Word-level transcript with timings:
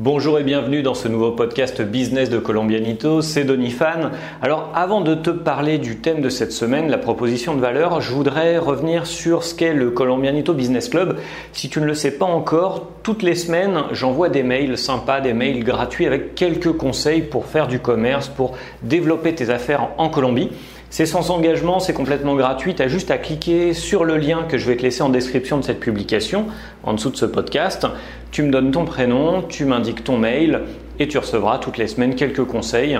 Bonjour 0.00 0.38
et 0.38 0.44
bienvenue 0.44 0.84
dans 0.84 0.94
ce 0.94 1.08
nouveau 1.08 1.32
podcast 1.32 1.82
business 1.82 2.30
de 2.30 2.38
Colombianito, 2.38 3.20
c'est 3.20 3.42
Donifan. 3.42 4.12
Alors 4.40 4.70
avant 4.72 5.00
de 5.00 5.16
te 5.16 5.30
parler 5.30 5.78
du 5.78 5.96
thème 5.96 6.20
de 6.20 6.28
cette 6.28 6.52
semaine, 6.52 6.88
la 6.88 6.98
proposition 6.98 7.56
de 7.56 7.60
valeur, 7.60 8.00
je 8.00 8.12
voudrais 8.12 8.58
revenir 8.58 9.08
sur 9.08 9.42
ce 9.42 9.56
qu'est 9.56 9.74
le 9.74 9.90
Colombianito 9.90 10.54
Business 10.54 10.88
Club. 10.88 11.18
Si 11.52 11.68
tu 11.68 11.80
ne 11.80 11.84
le 11.84 11.94
sais 11.94 12.12
pas 12.12 12.26
encore, 12.26 12.86
toutes 13.02 13.24
les 13.24 13.34
semaines 13.34 13.86
j'envoie 13.90 14.28
des 14.28 14.44
mails 14.44 14.78
sympas, 14.78 15.20
des 15.20 15.32
mails 15.32 15.64
gratuits 15.64 16.06
avec 16.06 16.36
quelques 16.36 16.74
conseils 16.74 17.22
pour 17.22 17.46
faire 17.46 17.66
du 17.66 17.80
commerce, 17.80 18.28
pour 18.28 18.56
développer 18.84 19.34
tes 19.34 19.50
affaires 19.50 19.88
en 19.98 20.10
Colombie. 20.10 20.50
C'est 20.90 21.04
sans 21.04 21.30
engagement, 21.30 21.80
c'est 21.80 21.92
complètement 21.92 22.34
gratuit. 22.34 22.74
Tu 22.74 22.82
as 22.82 22.88
juste 22.88 23.10
à 23.10 23.18
cliquer 23.18 23.74
sur 23.74 24.04
le 24.04 24.16
lien 24.16 24.44
que 24.48 24.56
je 24.56 24.66
vais 24.66 24.76
te 24.76 24.82
laisser 24.82 25.02
en 25.02 25.10
description 25.10 25.58
de 25.58 25.62
cette 25.62 25.80
publication, 25.80 26.46
en 26.82 26.94
dessous 26.94 27.10
de 27.10 27.16
ce 27.16 27.26
podcast. 27.26 27.86
Tu 28.30 28.42
me 28.42 28.50
donnes 28.50 28.70
ton 28.70 28.86
prénom, 28.86 29.42
tu 29.42 29.66
m'indiques 29.66 30.02
ton 30.02 30.16
mail 30.16 30.62
et 30.98 31.06
tu 31.06 31.18
recevras 31.18 31.58
toutes 31.58 31.76
les 31.76 31.88
semaines 31.88 32.14
quelques 32.14 32.44
conseils 32.44 32.98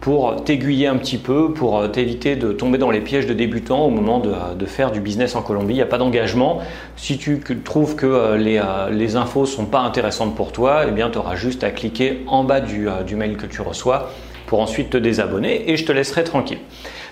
pour 0.00 0.44
t'aiguiller 0.44 0.86
un 0.86 0.96
petit 0.96 1.18
peu, 1.18 1.52
pour 1.52 1.78
euh, 1.78 1.88
t'éviter 1.88 2.36
de 2.36 2.52
tomber 2.52 2.78
dans 2.78 2.90
les 2.90 3.00
pièges 3.00 3.26
de 3.26 3.34
débutants 3.34 3.84
au 3.84 3.90
moment 3.90 4.20
de, 4.20 4.66
faire 4.66 4.90
du 4.90 5.00
business 5.00 5.34
en 5.36 5.42
Colombie. 5.42 5.74
Il 5.74 5.76
n'y 5.76 5.82
a 5.82 5.86
pas 5.86 5.98
d'engagement. 5.98 6.60
Si 6.96 7.18
tu 7.18 7.40
trouves 7.64 7.96
que 7.96 8.06
euh, 8.06 8.36
les, 8.38 8.58
euh, 8.58 9.18
infos 9.18 9.42
ne 9.42 9.46
sont 9.46 9.66
pas 9.66 9.80
intéressantes 9.80 10.34
pour 10.34 10.52
toi, 10.52 10.84
eh 10.86 11.10
tu 11.10 11.18
auras 11.18 11.36
juste 11.36 11.64
à 11.64 11.70
cliquer 11.70 12.24
en 12.28 12.44
bas 12.44 12.60
du 12.60 13.16
mail 13.16 13.36
que 13.36 13.46
tu 13.46 13.60
reçois 13.60 14.10
pour 14.46 14.60
ensuite 14.60 14.90
te 14.90 14.96
désabonner 14.96 15.70
et 15.70 15.76
je 15.76 15.84
te 15.84 15.92
laisserai 15.92 16.24
tranquille. 16.24 16.58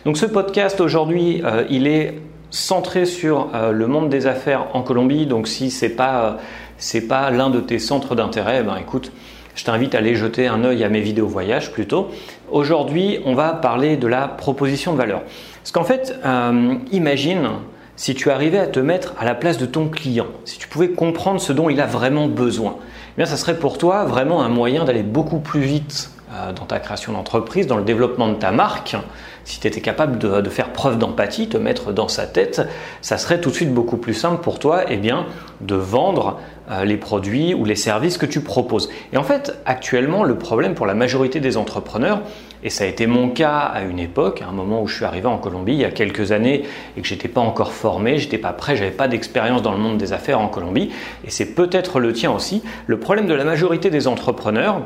Donc 0.05 0.19
ce 0.19 0.27
podcast 0.27 0.83
aujourd'hui, 0.83 1.41
euh, 1.45 1.65
il 1.71 1.87
est 1.87 2.21
centré 2.51 3.07
sur 3.07 3.49
euh, 3.55 3.73
le 3.73 3.87
monde 3.87 4.11
des 4.11 4.27
affaires 4.27 4.67
en 4.75 4.83
Colombie. 4.83 5.25
Donc 5.25 5.49
si 5.49 5.71
c'est 5.71 5.89
pas 5.89 6.37
c'est 6.77 7.09
pas 7.09 7.31
l'un 7.31 7.49
de 7.49 7.61
tes 7.61 7.79
centres 7.79 8.15
d'intérêt, 8.15 8.63
ben 8.63 8.77
écoute, 8.77 9.13
je 9.55 9.65
t'invite 9.65 9.95
à 9.95 9.99
aller 9.99 10.15
jeter 10.15 10.47
un 10.47 10.63
œil 10.63 10.85
à 10.85 10.91
mes 10.91 11.01
vidéos 11.01 11.27
voyage 11.27 11.73
plutôt. 11.73 12.09
Aujourd'hui, 12.51 13.21
on 13.25 13.35
va 13.35 13.55
parler 13.55 13.97
de 13.97 14.07
la 14.07 14.29
proposition 14.29 14.93
de 14.93 14.99
valeur. 14.99 15.23
Parce 15.63 15.73
qu'en 15.73 15.85
fait, 15.85 16.15
euh, 16.27 16.75
imagine 16.93 17.49
si 17.97 18.15
tu 18.15 18.31
arrivais 18.31 18.59
à 18.59 18.67
te 18.67 18.81
mettre 18.81 19.15
à 19.19 19.25
la 19.25 19.35
place 19.35 19.57
de 19.57 19.65
ton 19.65 19.89
client, 19.89 20.27
si 20.45 20.59
tu 20.59 20.69
pouvais 20.69 20.91
comprendre 20.91 21.41
ce 21.41 21.55
dont 21.55 21.71
il 21.71 21.81
a 21.81 21.87
vraiment 21.87 22.27
besoin, 22.27 22.77
eh 22.79 23.17
bien 23.17 23.27
ça 23.27 23.39
serait 23.39 23.59
pour 23.59 23.79
toi 23.79 24.05
vraiment 24.05 24.43
un 24.43 24.51
moyen 24.51 24.85
d'aller 24.85 25.03
beaucoup 25.03 25.39
plus 25.39 25.61
vite 25.61 26.11
dans 26.55 26.67
ta 26.67 26.79
création 26.79 27.13
d'entreprise, 27.13 27.67
dans 27.67 27.77
le 27.77 27.85
développement 27.85 28.29
de 28.29 28.35
ta 28.35 28.51
marque, 28.51 28.97
si 29.45 29.61
tu 29.61 29.67
étais 29.67 29.81
capable 29.81 30.19
de, 30.19 30.49
faire 30.49 30.73
preuve 30.73 30.99
d'empathie, 30.99 31.49
te 31.49 31.59
mettre 31.59 31.93
dans 31.93 32.09
sa 32.09 32.27
tête, 32.27 32.63
ça 33.03 33.19
serait 33.19 33.41
tout 33.41 33.51
de 33.51 33.55
suite 33.55 33.73
beaucoup 33.73 33.99
plus 33.99 34.15
simple 34.15 34.43
pour 34.43 34.59
toi 34.59 34.85
eh 34.89 34.97
bien, 34.97 35.27
de 35.61 35.75
vendre 35.75 36.39
euh, 36.71 36.85
les 36.85 36.97
produits 36.97 37.53
ou 37.53 37.65
les 37.65 37.77
services 37.77 38.17
que 38.17 38.27
tu 38.27 38.41
proposes. 38.41 38.89
Et 39.13 39.19
en 39.19 39.23
fait, 39.23 39.55
actuellement, 39.67 40.25
le 40.25 40.37
problème 40.37 40.75
pour 40.75 40.87
la 40.87 40.95
majorité 40.95 41.41
des 41.41 41.59
entrepreneurs, 41.59 42.23
et 42.63 42.71
ça 42.71 42.85
a 42.85 42.87
été 42.87 43.07
mon 43.07 43.29
cas 43.29 43.59
à 43.59 43.83
une 43.83 43.99
époque, 43.99 44.41
à 44.41 44.49
un 44.49 44.53
moment 44.53 44.83
où 44.83 44.87
je 44.87 44.95
suis 44.97 45.05
arrivé 45.05 45.27
en 45.27 45.37
Colombie 45.37 45.75
il 45.75 45.81
y 45.81 45.85
a 45.85 45.91
quelques 45.91 46.33
années 46.33 46.65
et 46.97 47.03
que 47.03 47.07
j'étais 47.07 47.29
pas 47.29 47.43
encore 47.43 47.73
formé, 47.73 48.17
j'étais 48.17 48.39
pas 48.39 48.55
prêt, 48.55 48.77
j'avais 48.77 48.91
pas 48.91 49.09
d'expérience 49.09 49.61
dans 49.61 49.73
le 49.73 49.79
monde 49.79 49.99
des 49.99 50.15
affaires 50.15 50.41
en 50.41 50.49
Colombie, 50.49 50.91
et 51.27 51.31
c'est 51.31 51.55
peut-être 51.55 52.01
le 52.01 52.15
tien 52.15 52.31
aussi. 52.31 52.63
Le 52.87 52.99
problème 52.99 53.27
de 53.27 53.35
la 53.35 53.45
majorité 53.45 53.91
des 53.91 54.09
entrepreneurs, 54.09 54.81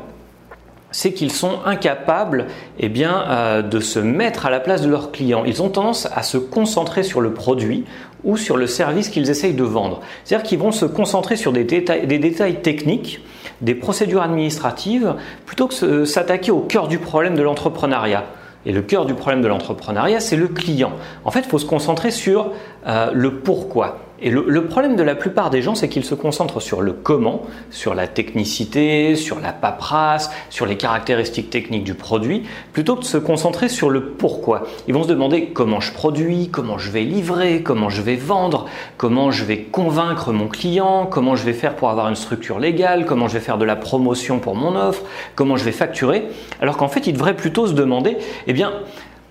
c'est 0.91 1.13
qu'ils 1.13 1.31
sont 1.31 1.59
incapables 1.65 2.47
eh 2.79 2.91
euh, 2.99 3.61
de 3.61 3.79
se 3.79 3.99
mettre 3.99 4.45
à 4.45 4.49
la 4.49 4.59
place 4.59 4.81
de 4.81 4.89
leurs 4.89 5.11
clients. 5.11 5.43
Ils 5.45 5.61
ont 5.61 5.69
tendance 5.69 6.07
à 6.13 6.23
se 6.23 6.37
concentrer 6.37 7.03
sur 7.03 7.21
le 7.21 7.33
produit 7.33 7.85
ou 8.23 8.37
sur 8.37 8.57
le 8.57 8.67
service 8.67 9.09
qu'ils 9.09 9.29
essayent 9.29 9.53
de 9.53 9.63
vendre. 9.63 10.01
C'est-à-dire 10.23 10.47
qu'ils 10.47 10.59
vont 10.59 10.71
se 10.71 10.85
concentrer 10.85 11.35
sur 11.35 11.53
des 11.53 11.63
détails, 11.63 12.61
techniques, 12.61 13.21
des 13.61 13.75
procédures 13.75 14.21
administratives, 14.21 15.15
plutôt 15.45 15.67
que 15.67 16.05
s'attaquer 16.05 16.51
au 16.51 16.59
cœur 16.59 16.87
du 16.87 16.97
problème 16.97 17.35
de 17.35 17.41
l'entrepreneuriat. 17.41 18.25
Et 18.65 18.73
le 18.73 18.81
cœur 18.81 19.05
du 19.05 19.13
problème 19.13 19.41
de 19.41 19.47
l'entrepreneuriat, 19.47 20.19
c'est 20.19 20.35
le 20.35 20.49
client. 20.49 20.91
En 21.23 21.31
fait, 21.31 21.41
il 21.41 21.49
faut 21.49 21.59
se 21.59 21.65
concentrer 21.65 22.11
sur 22.11 22.51
euh, 22.87 23.09
le 23.13 23.35
pourquoi. 23.35 23.99
Et 24.21 24.29
le, 24.29 24.65
problème 24.65 24.97
de 24.97 25.03
la 25.03 25.15
plupart 25.15 25.49
des 25.49 25.61
gens, 25.61 25.75
c'est 25.75 25.87
qu'ils 25.87 26.03
se 26.03 26.13
concentrent 26.13 26.61
sur 26.61 26.81
le 26.81 26.91
comment, 26.91 27.43
sur 27.71 27.95
la 27.95 28.07
technicité, 28.07 29.15
sur 29.15 29.39
la 29.39 29.53
paperasse, 29.53 30.29
sur 30.49 30.65
les 30.65 30.75
caractéristiques 30.75 31.49
techniques 31.49 31.85
du 31.85 31.93
produit, 31.93 32.43
plutôt 32.73 32.95
que 32.95 33.01
de 33.01 33.05
se 33.05 33.17
concentrer 33.17 33.69
sur 33.69 33.89
le 33.89 34.01
pourquoi. 34.01 34.63
Ils 34.87 34.93
vont 34.93 35.03
se 35.03 35.07
demander 35.07 35.47
comment 35.47 35.79
je 35.79 35.93
produis, 35.93 36.49
comment 36.49 36.77
je 36.77 36.91
vais 36.91 37.03
livrer, 37.03 37.63
comment 37.63 37.89
je 37.89 38.01
vais 38.01 38.17
vendre, 38.17 38.65
comment 38.97 39.31
je 39.31 39.45
vais 39.45 39.59
convaincre 39.59 40.33
mon 40.33 40.47
client, 40.47 41.05
comment 41.05 41.37
je 41.37 41.45
vais 41.45 41.53
faire 41.53 41.75
pour 41.75 41.89
avoir 41.89 42.09
une 42.09 42.15
structure 42.15 42.59
légale, 42.59 43.05
comment 43.05 43.29
je 43.29 43.33
vais 43.33 43.39
faire 43.39 43.57
de 43.57 43.65
la 43.65 43.77
promotion 43.77 44.39
pour 44.39 44.55
mon 44.55 44.75
offre, 44.75 45.03
comment 45.35 45.55
je 45.55 45.63
vais 45.63 45.71
facturer. 45.71 46.25
Alors 46.61 46.75
qu'en 46.75 46.89
fait, 46.89 47.07
ils 47.07 47.13
devraient 47.13 47.35
plutôt 47.35 47.67
se 47.67 47.73
demander, 47.73 48.17
eh 48.47 48.53
bien, 48.53 48.73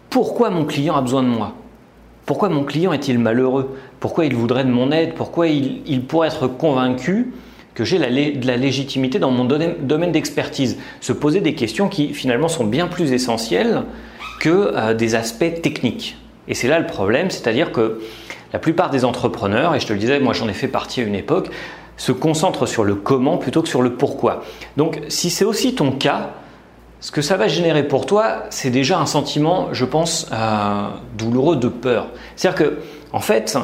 pourquoi 0.09 0.49
mon 0.49 0.65
client 0.65 0.97
a 0.97 1.03
besoin 1.03 1.23
de 1.23 1.29
moi? 1.29 1.53
Pourquoi 2.29 2.51
mon 2.51 2.65
client 2.65 2.93
est-il 2.93 3.19
malheureux? 3.19 3.75
Pourquoi 4.01 4.25
il 4.25 4.35
voudrait 4.35 4.65
de 4.65 4.71
mon 4.71 4.93
aide 4.93 5.15
Pourquoi 5.15 5.49
il, 5.49 6.03
pourrait 6.03 6.29
être 6.29 6.47
convaincu 6.47 7.33
que 7.75 7.85
j'ai 7.85 7.99
de 7.99 8.47
la 8.47 8.57
légitimité 8.57 9.19
dans 9.19 9.31
mon 9.31 9.45
domaine, 9.45 10.13
d'expertise 10.13 10.79
Se 11.01 11.13
poser 11.13 11.41
des 11.41 11.55
questions 11.55 11.89
qui 11.89 12.15
finalement 12.15 12.49
sont 12.49 12.65
bien 12.65 12.87
plus 12.87 13.13
essentielles 13.13 13.83
que 14.41 14.73
euh, 14.75 14.95
des 14.95 15.15
aspects 15.15 15.61
techniques. 15.63 16.17
Et 16.47 16.55
c'est 16.55 16.69
là 16.69 16.79
le 16.79 16.87
problème, 16.87 17.31
c'est-à-dire 17.31 17.73
que 17.73 18.01
la 18.53 18.59
plupart 18.59 18.91
des 18.91 19.05
entrepreneurs, 19.05 19.75
et 19.75 19.81
je 19.81 19.87
te 19.87 19.93
le 19.93 19.99
disais, 19.99 20.21
moi 20.21 20.33
j'en 20.33 20.49
ai 20.49 20.55
fait 20.55 20.69
partie 20.69 21.01
à 21.01 21.05
une 21.05 21.15
époque, 21.15 21.51
se 21.97 22.13
concentrent 22.13 22.67
sur 22.67 22.85
le 22.85 22.95
comment 22.95 23.37
plutôt 23.37 23.63
que 23.63 23.69
sur 23.69 23.83
le 23.83 23.95
pourquoi. 23.95 24.45
Donc 24.77 25.01
si 25.09 25.31
c'est 25.31 25.45
aussi 25.45 25.75
ton 25.75 25.93
cas, 25.93 26.31
ce 27.01 27.13
que 27.13 27.23
ça 27.23 27.37
va 27.37 27.47
générer 27.47 27.87
pour 27.87 28.07
toi, 28.07 28.45
c'est 28.51 28.71
déjà 28.71 28.99
un 28.99 29.07
sentiment, 29.07 29.69
je 29.73 29.85
pense, 29.85 30.29
euh, 30.33 30.89
douloureux 31.17 31.57
de 31.57 31.69
peur. 31.69 32.09
C'est-à-dire 32.35 32.59
que, 32.59 32.79
en 33.13 33.21
fait, 33.21 33.57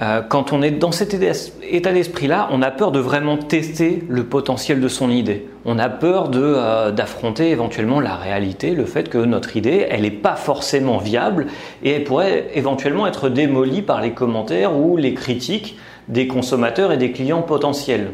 euh, 0.00 0.22
quand 0.22 0.52
on 0.52 0.62
est 0.62 0.70
dans 0.70 0.92
cet 0.92 1.12
état 1.14 1.92
d'esprit-là, 1.92 2.48
on 2.52 2.62
a 2.62 2.70
peur 2.70 2.92
de 2.92 3.00
vraiment 3.00 3.36
tester 3.36 4.04
le 4.08 4.24
potentiel 4.24 4.80
de 4.80 4.86
son 4.86 5.10
idée. 5.10 5.48
On 5.64 5.76
a 5.78 5.88
peur 5.88 6.30
euh, 6.34 6.92
d'affronter 6.92 7.50
éventuellement 7.50 7.98
la 7.98 8.14
réalité, 8.14 8.70
le 8.70 8.84
fait 8.84 9.08
que 9.08 9.18
notre 9.18 9.56
idée, 9.56 9.86
elle 9.90 10.02
n'est 10.02 10.12
pas 10.12 10.36
forcément 10.36 10.98
viable 10.98 11.48
et 11.82 11.90
elle 11.90 12.04
pourrait 12.04 12.46
éventuellement 12.54 13.08
être 13.08 13.28
démolie 13.28 13.82
par 13.82 14.00
les 14.00 14.12
commentaires 14.12 14.76
ou 14.78 14.96
les 14.96 15.14
critiques 15.14 15.76
des 16.06 16.28
consommateurs 16.28 16.92
et 16.92 16.96
des 16.96 17.10
clients 17.10 17.42
potentiels. 17.42 18.12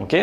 Ok? 0.00 0.16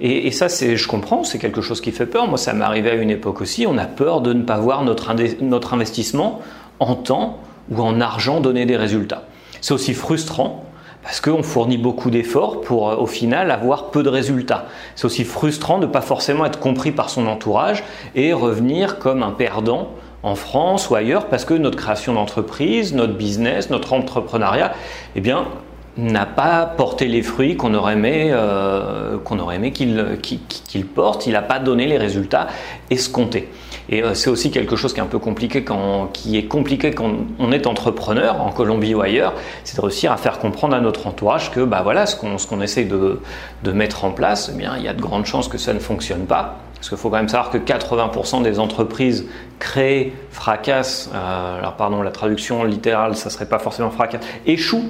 Et, 0.00 0.30
ça, 0.30 0.48
je 0.48 0.86
comprends, 0.86 1.24
c'est 1.24 1.38
quelque 1.38 1.62
chose 1.62 1.80
qui 1.80 1.90
fait 1.90 2.04
peur. 2.04 2.28
Moi, 2.28 2.36
ça 2.36 2.52
m'est 2.52 2.64
arrivé 2.64 2.90
à 2.90 2.94
une 2.94 3.08
époque 3.08 3.40
aussi. 3.40 3.66
On 3.66 3.78
a 3.78 3.86
peur 3.86 4.20
de 4.20 4.34
ne 4.34 4.42
pas 4.42 4.58
voir 4.58 4.84
notre, 4.84 5.14
notre 5.40 5.72
investissement 5.72 6.42
en 6.80 6.96
temps 6.96 7.38
ou 7.70 7.80
en 7.80 7.98
argent 8.02 8.40
donner 8.40 8.66
des 8.66 8.76
résultats. 8.76 9.25
C'est 9.66 9.74
aussi 9.74 9.94
frustrant 9.94 10.64
parce 11.02 11.20
qu'on 11.20 11.42
fournit 11.42 11.76
beaucoup 11.76 12.08
d'efforts 12.08 12.60
pour 12.60 12.88
euh, 12.88 12.94
au 12.94 13.06
final 13.06 13.50
avoir 13.50 13.90
peu 13.90 14.04
de 14.04 14.08
résultats. 14.08 14.66
C'est 14.94 15.06
aussi 15.06 15.24
frustrant 15.24 15.80
de 15.80 15.86
ne 15.86 15.90
pas 15.90 16.02
forcément 16.02 16.46
être 16.46 16.60
compris 16.60 16.92
par 16.92 17.10
son 17.10 17.26
entourage 17.26 17.82
et 18.14 18.32
revenir 18.32 19.00
comme 19.00 19.24
un 19.24 19.32
perdant 19.32 19.88
en 20.22 20.36
France 20.36 20.88
ou 20.88 20.94
ailleurs 20.94 21.26
parce 21.26 21.44
que 21.44 21.52
notre 21.52 21.76
création 21.76 22.12
d'entreprise, 22.12 22.94
notre 22.94 23.14
business, 23.14 23.68
notre 23.68 23.92
entrepreneuriat, 23.92 24.72
eh 25.16 25.20
bien, 25.20 25.48
n'a 25.96 26.26
pas 26.26 26.64
porté 26.66 27.08
les 27.08 27.22
fruits 27.22 27.56
qu'on 27.56 27.74
aurait 27.74 27.94
aimé 27.94 28.28
euh, 28.30 29.18
qu'on 29.18 29.40
aurait 29.40 29.56
aimé 29.56 29.72
qu'il 29.72 30.86
porte. 30.94 31.26
Il 31.26 31.32
n'a 31.32 31.42
pas 31.42 31.58
donné 31.58 31.88
les 31.88 31.98
résultats 31.98 32.46
escomptés. 32.90 33.48
Et 33.88 34.02
euh, 34.02 34.14
c'est 34.14 34.30
aussi 34.30 34.50
quelque 34.50 34.76
chose 34.76 34.92
qui 34.92 35.00
est 35.00 35.02
un 35.02 35.06
peu 35.06 35.18
compliqué 35.18 35.62
quand, 35.64 36.08
qui 36.12 36.36
est 36.36 36.46
compliqué 36.46 36.92
quand 36.92 37.10
on 37.38 37.52
est 37.52 37.66
entrepreneur 37.66 38.40
en 38.40 38.50
Colombie 38.50 38.94
ou 38.94 39.00
ailleurs, 39.00 39.34
c'est 39.64 39.76
de 39.76 39.80
réussir 39.80 40.12
à 40.12 40.16
faire 40.16 40.38
comprendre 40.38 40.74
à 40.74 40.80
notre 40.80 41.06
entourage 41.06 41.50
que 41.50 41.60
bah 41.60 41.80
voilà 41.82 42.06
ce 42.06 42.16
qu'on 42.16 42.38
ce 42.38 42.46
qu'on 42.46 42.60
essaie 42.60 42.84
de, 42.84 43.20
de, 43.62 43.72
mettre 43.72 44.04
en 44.04 44.10
place, 44.10 44.50
eh 44.52 44.56
bien 44.56 44.74
il 44.76 44.82
y 44.82 44.88
a 44.88 44.94
de 44.94 45.00
grandes 45.00 45.26
chances 45.26 45.48
que 45.48 45.58
ça 45.58 45.72
ne 45.72 45.78
fonctionne 45.78 46.26
pas. 46.26 46.58
Parce 46.74 46.90
qu'il 46.90 46.98
faut 46.98 47.08
quand 47.08 47.16
même 47.16 47.28
savoir 47.28 47.50
que 47.50 47.58
80% 47.58 48.42
des 48.42 48.58
entreprises 48.58 49.26
créées 49.58 50.12
fracassent, 50.30 51.10
euh, 51.14 51.58
alors 51.58 51.74
pardon 51.76 52.02
la 52.02 52.10
traduction 52.10 52.64
littérale 52.64 53.16
ça 53.16 53.30
serait 53.30 53.48
pas 53.48 53.58
forcément 53.58 53.90
fracasse, 53.90 54.20
échouent 54.46 54.84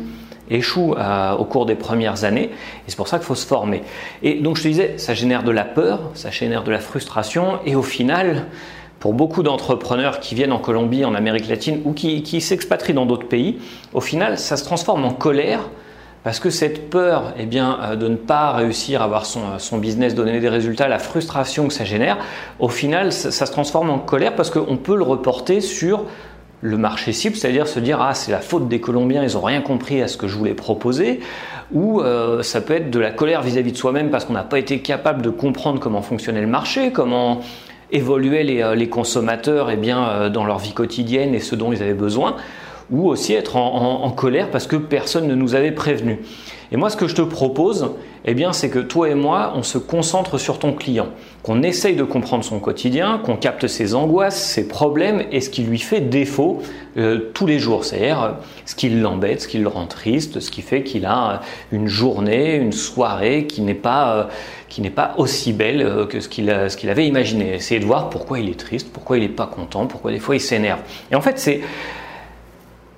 échoue 0.48 0.94
euh, 0.94 1.32
au 1.32 1.44
cours 1.44 1.66
des 1.66 1.74
premières 1.74 2.24
années, 2.24 2.50
et 2.50 2.88
c'est 2.88 2.96
pour 2.96 3.08
ça 3.08 3.18
qu'il 3.18 3.26
faut 3.26 3.34
se 3.34 3.46
former. 3.46 3.82
Et 4.22 4.34
donc 4.34 4.56
je 4.56 4.62
te 4.62 4.68
disais, 4.68 4.94
ça 4.96 5.14
génère 5.14 5.42
de 5.42 5.50
la 5.50 5.64
peur, 5.64 6.10
ça 6.14 6.30
génère 6.30 6.62
de 6.62 6.70
la 6.70 6.78
frustration, 6.78 7.58
et 7.66 7.74
au 7.74 7.82
final, 7.82 8.46
pour 9.00 9.14
beaucoup 9.14 9.42
d'entrepreneurs 9.42 10.20
qui 10.20 10.34
viennent 10.34 10.52
en 10.52 10.58
Colombie, 10.58 11.04
en 11.04 11.14
Amérique 11.14 11.48
latine, 11.48 11.80
ou 11.84 11.92
qui, 11.92 12.40
s'expatrient 12.40 12.94
dans 12.94 13.06
d'autres 13.06 13.28
pays, 13.28 13.58
au 13.92 14.00
final, 14.00 14.38
ça 14.38 14.56
se 14.56 14.64
transforme 14.64 15.04
en 15.04 15.12
colère, 15.12 15.60
parce 16.24 16.40
que 16.40 16.50
cette 16.50 16.90
peur 16.90 17.34
eh 17.38 17.46
bien, 17.46 17.78
euh, 17.82 17.96
de 17.96 18.08
ne 18.08 18.16
pas 18.16 18.52
réussir 18.52 19.00
à 19.00 19.04
avoir 19.04 19.26
son, 19.26 19.58
son, 19.58 19.78
business, 19.78 20.14
donner 20.14 20.40
des 20.40 20.48
résultats, 20.48 20.88
la 20.88 20.98
frustration 20.98 21.68
que 21.68 21.72
ça 21.72 21.84
génère, 21.84 22.18
au 22.58 22.68
final, 22.68 23.12
ça, 23.12 23.30
ça 23.30 23.46
se 23.46 23.52
transforme 23.52 23.90
en 23.90 23.98
colère 23.98 24.34
parce 24.34 24.50
qu'on 24.50 24.76
peut 24.76 24.96
le 24.96 25.04
reporter 25.04 25.60
sur 25.60 26.04
le 26.62 26.76
marché 26.78 27.12
cible, 27.12 27.36
c'est-à-dire 27.36 27.68
se 27.68 27.78
dire 27.80 28.00
ah 28.00 28.14
c'est 28.14 28.32
la 28.32 28.40
faute 28.40 28.68
des 28.68 28.80
Colombiens, 28.80 29.22
ils 29.22 29.34
n'ont 29.34 29.42
rien 29.42 29.60
compris 29.60 30.02
à 30.02 30.08
ce 30.08 30.16
que 30.16 30.26
je 30.26 30.36
voulais 30.36 30.54
proposer, 30.54 31.20
ou 31.72 32.00
euh, 32.00 32.42
ça 32.42 32.60
peut 32.60 32.74
être 32.74 32.90
de 32.90 32.98
la 32.98 33.10
colère 33.10 33.42
vis-à-vis 33.42 33.72
de 33.72 33.76
soi-même 33.76 34.10
parce 34.10 34.24
qu'on 34.24 34.32
n'a 34.32 34.44
pas 34.44 34.58
été 34.58 34.80
capable 34.80 35.22
de 35.22 35.30
comprendre 35.30 35.80
comment 35.80 36.02
fonctionnait 36.02 36.40
le 36.40 36.46
marché, 36.46 36.92
comment 36.92 37.40
les, 37.92 38.62
euh, 38.62 38.86
consommateurs 38.86 39.70
eh 39.70 39.76
bien, 39.76 40.08
euh, 40.08 40.28
dans 40.28 40.44
leur 40.44 40.58
vie 40.58 40.72
quotidienne 40.72 41.34
et 41.34 41.40
ce 41.40 41.54
dont 41.54 41.72
ils 41.72 41.82
avaient 41.82 41.94
besoin, 41.94 42.36
ou 42.90 43.08
aussi 43.08 43.34
être 43.34 43.56
en 43.56 44.10
colère 44.12 44.48
parce 44.50 44.68
que 44.68 44.76
personne 44.76 45.26
ne 45.26 45.34
nous 45.34 45.56
avait 45.56 45.72
prévenu. 45.72 46.20
Et 46.72 46.76
moi, 46.76 46.90
ce 46.90 46.96
que 46.96 47.08
je 47.08 47.14
te 47.14 47.22
propose, 47.22 47.90
eh 48.28 48.34
bien, 48.34 48.52
c'est 48.52 48.70
que 48.70 48.80
toi 48.80 49.08
et 49.08 49.14
moi, 49.14 49.52
on 49.54 49.62
se 49.62 49.78
concentre 49.78 50.36
sur 50.36 50.58
ton 50.58 50.72
client, 50.72 51.10
qu'on 51.44 51.62
essaye 51.62 51.94
de 51.94 52.02
comprendre 52.02 52.42
son 52.42 52.58
quotidien, 52.58 53.20
qu'on 53.24 53.36
capte 53.36 53.68
ses 53.68 53.94
angoisses, 53.94 54.42
ses 54.42 54.66
problèmes 54.66 55.22
et 55.30 55.40
ce 55.40 55.48
qui 55.48 55.62
lui 55.62 55.78
fait 55.78 56.00
défaut 56.00 56.60
euh, 56.96 57.30
tous 57.34 57.46
les 57.46 57.60
jours, 57.60 57.84
c'est-à-dire 57.84 58.22
euh, 58.22 58.32
ce 58.64 58.74
qui 58.74 58.88
l'embête, 58.88 59.42
ce 59.42 59.48
qui 59.48 59.58
le 59.58 59.68
rend 59.68 59.86
triste, 59.86 60.40
ce 60.40 60.50
qui 60.50 60.62
fait 60.62 60.82
qu'il 60.82 61.06
a 61.06 61.30
euh, 61.30 61.36
une 61.70 61.86
journée, 61.86 62.56
une 62.56 62.72
soirée 62.72 63.46
qui 63.46 63.62
n'est 63.62 63.74
pas, 63.74 64.28
qui 64.68 64.80
n'est 64.80 64.90
pas 64.90 65.14
aussi 65.18 65.52
belle 65.52 66.08
que 66.10 66.18
ce 66.18 66.28
qu'il, 66.28 66.50
avait 66.50 67.06
imaginé. 67.06 67.54
Essayer 67.54 67.78
de 67.78 67.86
voir 67.86 68.10
pourquoi 68.10 68.40
il 68.40 68.48
est 68.48 68.58
triste, 68.58 68.90
pourquoi 68.92 69.18
il 69.18 69.20
n'est 69.20 69.28
pas 69.28 69.46
content, 69.46 69.86
pourquoi 69.86 70.10
des 70.10 70.18
fois 70.18 70.34
il 70.34 70.40
s'énerve. 70.40 70.80
Et 71.12 71.14
en 71.14 71.20
fait, 71.20 71.38
c'est 71.38 71.60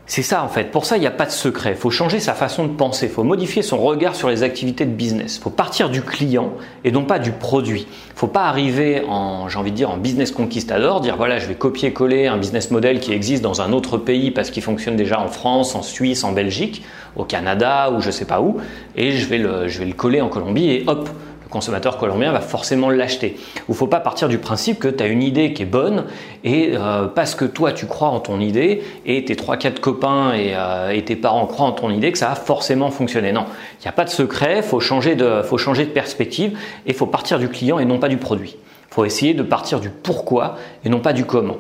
c'est 0.09 0.23
ça 0.23 0.43
en 0.43 0.49
fait. 0.49 0.71
Pour 0.71 0.87
ça, 0.87 0.97
il 0.97 1.01
n'y 1.01 1.07
a 1.07 1.11
pas 1.11 1.27
de 1.27 1.31
secret. 1.31 1.73
Il 1.73 1.77
faut 1.77 1.91
changer 1.91 2.19
sa 2.19 2.33
façon 2.33 2.65
de 2.65 2.73
penser. 2.73 3.07
Il 3.07 3.13
faut 3.13 3.25
modifier 3.25 3.61
son 3.61 3.77
regard 3.77 4.17
sur 4.17 4.31
les 4.31 4.43
activités 4.43 4.87
de 4.87 4.91
business. 4.91 5.37
Il 5.37 5.43
faut 5.43 5.51
partir 5.51 5.91
du 5.91 6.01
client 6.01 6.55
et 6.83 6.91
non 6.91 7.05
pas 7.05 7.19
du 7.19 7.31
produit. 7.31 7.83
Il 7.83 8.15
ne 8.15 8.19
faut 8.19 8.27
pas 8.27 8.45
arriver 8.45 9.05
en, 9.07 9.51
j'ai 9.51 9.59
envie 9.59 9.71
de 9.71 9.77
dire, 9.77 9.91
en 9.91 9.99
business 9.99 10.33
conquistador, 10.33 11.03
dire 11.03 11.19
voilà, 11.19 11.39
je 11.39 11.47
vais 11.47 11.55
copier-coller 11.55 12.27
un 12.27 12.39
business 12.39 12.71
model 12.71 13.01
qui 13.01 13.13
existe 13.13 13.43
dans 13.43 13.61
un 13.61 13.71
autre 13.73 13.99
pays 13.99 14.31
parce 14.31 14.51
qu'il 14.51 14.63
fonctionne 14.63 14.97
déjà 14.97 15.21
en 15.21 15.29
France, 15.29 15.75
en 15.75 15.83
Suisse, 15.83 16.25
en 16.25 16.33
Belgique, 16.33 16.83
au 17.15 17.25
Canada 17.25 17.91
ou 17.95 18.01
je 18.01 18.07
ne 18.07 18.13
sais 18.13 18.25
pas 18.25 18.41
où, 18.41 18.57
et 18.97 19.13
je 19.13 19.27
vais 19.27 19.39
le, 19.39 19.69
je 19.69 19.79
vais 19.79 19.85
le 19.85 19.93
coller 19.93 20.23
en 20.23 20.29
Colombie 20.29 20.71
et 20.71 20.85
hop, 20.87 21.11
consommateur 21.51 21.99
colombien 21.99 22.33
va 22.33 22.41
forcément 22.41 22.91
l'acheter. 22.91 23.37
Il 23.69 23.71
ne 23.71 23.75
faut 23.75 23.87
pas 23.87 24.01
partir 24.01 24.29
du 24.29 24.39
principe 24.39 24.79
que 24.79 24.89
tu 24.89 25.03
as 25.03 25.07
une 25.07 25.23
idée 25.23 25.53
qui 25.53 25.63
est 25.63 25.67
bonne 25.67 26.05
et 26.45 26.73
euh, 26.75 27.07
parce 27.07 27.35
que 27.35 27.45
toi 27.45 27.73
tu 27.73 27.87
crois 27.87 28.09
en 28.09 28.21
ton 28.21 28.41
idée 28.41 28.83
et 29.07 29.25
tes 29.25 29.35
3-4 29.35 29.81
copains 29.81 30.33
euh, 30.35 30.91
et, 30.91 31.03
tes 31.03 31.17
parents 31.17 31.47
croient 31.47 31.67
en 31.67 31.73
ton 31.73 31.91
idée 31.91 32.13
que 32.13 32.19
ça 32.19 32.29
va 32.29 32.35
forcément 32.35 32.91
fonctionner. 32.91 33.33
Non, 33.33 33.47
il 33.81 33.83
n'y 33.83 33.89
a 33.89 33.93
pas 33.93 34.05
de 34.05 34.11
secret, 34.11 34.59
il 34.59 34.63
faut, 34.63 34.81
changer 34.81 35.15
de, 35.15 35.43
faut 35.43 35.59
changer 35.59 35.85
de 35.85 35.91
perspective 35.91 36.59
et 36.87 36.91
il 36.91 36.95
faut 36.95 37.07
partir 37.07 37.39
du 37.39 37.49
client 37.49 37.79
et 37.79 37.85
non 37.85 37.99
pas 37.99 38.09
du 38.09 38.19
produit. 38.19 38.57
Il 38.91 38.95
faut 38.95 39.05
essayer 39.05 39.35
de 39.35 39.43
partir 39.43 39.81
du 39.81 39.91
pourquoi 39.91 40.57
et 40.85 40.89
non 40.89 41.01
pas 41.01 41.13
du 41.13 41.25
comment. 41.25 41.57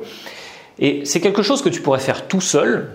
Et 0.78 1.02
c'est 1.04 1.20
quelque 1.20 1.42
chose 1.42 1.62
que 1.62 1.68
tu 1.68 1.80
pourrais 1.80 1.98
faire 1.98 2.26
tout 2.28 2.40
seul. 2.40 2.90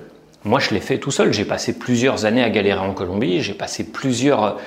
Moi, 0.46 0.60
je 0.60 0.72
l'ai 0.72 0.80
fait 0.80 0.98
tout 0.98 1.12
seul. 1.12 1.34
J'ai 1.34 1.46
passé 1.46 1.78
plusieurs 1.78 2.26
années 2.26 2.44
à 2.44 2.50
galérer 2.50 2.80
en 2.80 2.94
Colombie. 2.94 3.42
J'ai 3.42 3.54
passé 3.54 3.84
plusieurs 3.84 4.58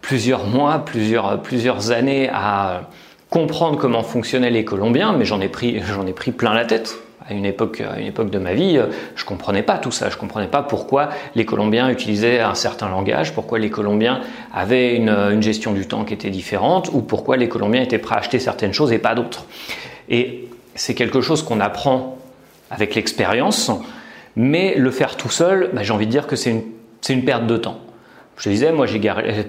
plusieurs 0.00 0.46
mois, 0.46 0.84
plusieurs, 0.84 1.40
plusieurs 1.42 1.90
années 1.90 2.28
à 2.32 2.82
comprendre 3.30 3.78
comment 3.78 4.02
fonctionnaient 4.02 4.50
les 4.50 4.64
Colombiens, 4.64 5.12
mais 5.12 5.24
j'en 5.24 5.40
ai 5.40 5.48
pris, 5.48 5.76
ai 6.06 6.12
pris 6.12 6.32
plein 6.32 6.54
la 6.54 6.64
tête. 6.64 6.98
À 7.28 7.34
une 7.34 7.44
époque, 7.44 7.80
à 7.80 7.98
une 7.98 8.06
époque 8.06 8.30
de 8.30 8.38
ma 8.38 8.54
vie, 8.54 8.80
je 9.16 9.24
comprenais 9.24 9.64
pas 9.64 9.78
tout 9.78 9.90
ça. 9.90 10.10
Je 10.10 10.16
comprenais 10.16 10.46
pas 10.46 10.62
pourquoi 10.62 11.08
les 11.34 11.44
Colombiens 11.44 11.90
utilisaient 11.90 12.38
un 12.38 12.54
certain 12.54 12.88
langage, 12.88 13.34
pourquoi 13.34 13.58
les 13.58 13.68
Colombiens 13.68 14.20
avaient 14.54 14.94
une, 14.94 15.42
gestion 15.42 15.72
du 15.72 15.88
temps 15.88 16.04
qui 16.04 16.14
était 16.14 16.30
différente, 16.30 16.88
ou 16.92 17.00
pourquoi 17.00 17.36
les 17.36 17.48
Colombiens 17.48 17.82
étaient 17.82 17.98
prêts 17.98 18.14
à 18.14 18.18
acheter 18.18 18.38
certaines 18.38 18.72
choses 18.72 18.92
et 18.92 19.00
pas 19.00 19.16
d'autres. 19.16 19.44
Et 20.08 20.48
c'est 20.76 20.94
quelque 20.94 21.20
chose 21.20 21.42
qu'on 21.42 21.58
apprend 21.58 22.16
avec 22.70 22.94
l'expérience, 22.94 23.72
mais 24.36 24.76
le 24.76 24.92
faire 24.92 25.16
tout 25.16 25.30
seul, 25.30 25.70
bah, 25.72 25.82
j'ai 25.82 25.92
envie 25.92 26.06
de 26.06 26.12
dire 26.12 26.28
que 26.28 26.36
c'est 26.36 26.50
une, 26.50 26.62
c'est 27.00 27.12
une 27.12 27.24
perte 27.24 27.48
de 27.48 27.56
temps. 27.56 27.80
Je 28.36 28.44
te 28.44 28.48
disais, 28.50 28.70
moi, 28.70 28.86
j'ai 28.86 29.00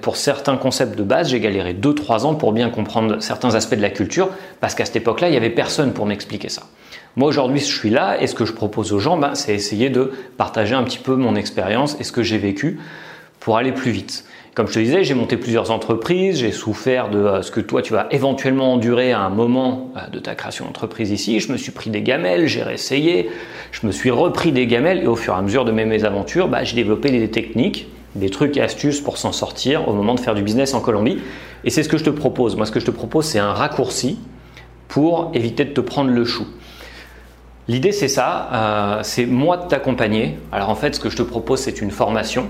pour 0.02 0.16
certains 0.16 0.56
concepts 0.56 0.98
de 0.98 1.04
base, 1.04 1.30
j'ai 1.30 1.42
galéré 1.42 1.74
2-3 1.74 2.26
ans 2.26 2.36
pour 2.36 2.54
bien 2.54 2.70
comprendre 2.70 3.22
certains 3.22 3.54
aspects 3.54 3.76
de 3.76 3.82
la 3.82 3.90
culture, 3.90 4.30
parce 4.62 4.76
qu'à 4.76 4.86
cette 4.86 4.96
époque-là, 4.96 5.28
il 5.28 5.32
n'y 5.32 5.38
avait 5.38 5.50
personne 5.50 5.92
pour 5.92 6.06
m'expliquer 6.06 6.48
ça. 6.48 6.64
Moi, 7.18 7.28
aujourd'hui, 7.28 7.60
je 7.60 7.66
suis 7.66 7.90
là, 7.90 8.22
et 8.22 8.28
ce 8.28 8.36
que 8.36 8.46
je 8.46 8.54
propose 8.54 8.94
aux 8.94 9.00
gens, 9.00 9.18
ben, 9.18 9.36
c'est 9.36 9.54
essayer 9.54 9.90
de 9.90 10.14
partager 10.38 10.74
un 10.74 10.84
petit 10.84 11.00
peu 11.00 11.16
mon 11.16 11.36
expérience 11.36 11.98
et 12.00 12.04
ce 12.04 12.14
que 12.14 12.24
j'ai 12.24 12.38
vécu 12.38 12.80
pour 13.40 13.58
aller 13.58 13.74
plus 13.74 13.92
vite. 13.92 14.24
Comme 14.54 14.68
je 14.68 14.74
te 14.74 14.80
disais, 14.80 15.04
j'ai 15.04 15.14
monté 15.14 15.36
plusieurs 15.38 15.70
entreprises, 15.70 16.40
j'ai 16.40 16.52
souffert 16.52 17.10
de 17.10 17.20
euh, 17.20 17.42
ce 17.44 17.52
que 17.52 17.60
toi 17.60 17.84
tu 17.84 17.94
vas 17.94 18.08
éventuellement 18.10 18.74
endurer 18.74 19.12
à 19.12 19.20
un 19.20 19.30
moment 19.30 19.92
euh, 19.96 20.10
de 20.10 20.18
ta 20.18 20.34
création 20.34 20.66
d'entreprise 20.66 21.12
ici. 21.12 21.40
Je 21.40 21.52
me 21.52 21.58
suis 21.58 21.72
pris 21.72 21.92
des 21.92 22.02
gamelles, 22.02 22.48
j'ai 22.48 22.64
réessayé, 22.64 23.30
je 23.72 23.86
me 23.86 23.92
suis 23.92 24.10
repris 24.10 24.52
des 24.52 24.66
gamelles 24.66 25.04
et 25.04 25.08
au 25.08 25.16
fur 25.16 25.36
et 25.36 25.38
à 25.38 25.42
mesure 25.44 25.64
de 25.64 25.72
mes 25.72 25.86
mésaventures, 25.86 26.48
ben, 26.48 26.64
j'ai 26.64 26.76
développé 26.76 27.12
des 27.12 27.30
techniques 27.30 27.88
des 28.18 28.30
trucs 28.30 28.58
et 28.58 28.62
astuces 28.62 29.02
pour 29.02 29.18
s'en 29.18 29.32
sortir 29.32 29.88
au 29.88 29.94
moment 29.94 30.16
de 30.16 30.20
faire 30.20 30.36
du 30.36 30.42
business 30.42 30.74
en 30.74 30.82
Colombie. 30.82 31.20
Et 31.64 31.70
c'est 31.70 31.84
ce 31.84 31.90
que 31.90 31.98
je 31.98 32.04
te 32.04 32.10
propose. 32.10 32.56
Moi, 32.56 32.66
ce 32.66 32.72
que 32.72 32.80
je 32.80 32.86
te 32.86 32.92
propose, 32.92 33.26
c'est 33.26 33.40
un 33.40 33.54
raccourci 33.54 34.20
pour 34.88 35.32
éviter 35.34 35.66
de 35.66 35.72
te 35.72 35.82
prendre 35.82 36.12
le 36.12 36.26
chou. 36.26 36.48
L'idée, 37.68 37.92
c'est 37.92 38.08
ça, 38.08 38.50
euh, 38.54 39.00
c'est 39.04 39.26
moi 39.26 39.58
de 39.58 39.68
t'accompagner. 39.68 40.38
Alors 40.52 40.70
en 40.70 40.76
fait, 40.76 40.96
ce 40.96 41.00
que 41.00 41.10
je 41.10 41.18
te 41.18 41.24
propose, 41.24 41.60
c'est 41.60 41.82
une 41.82 41.92
formation 41.92 42.48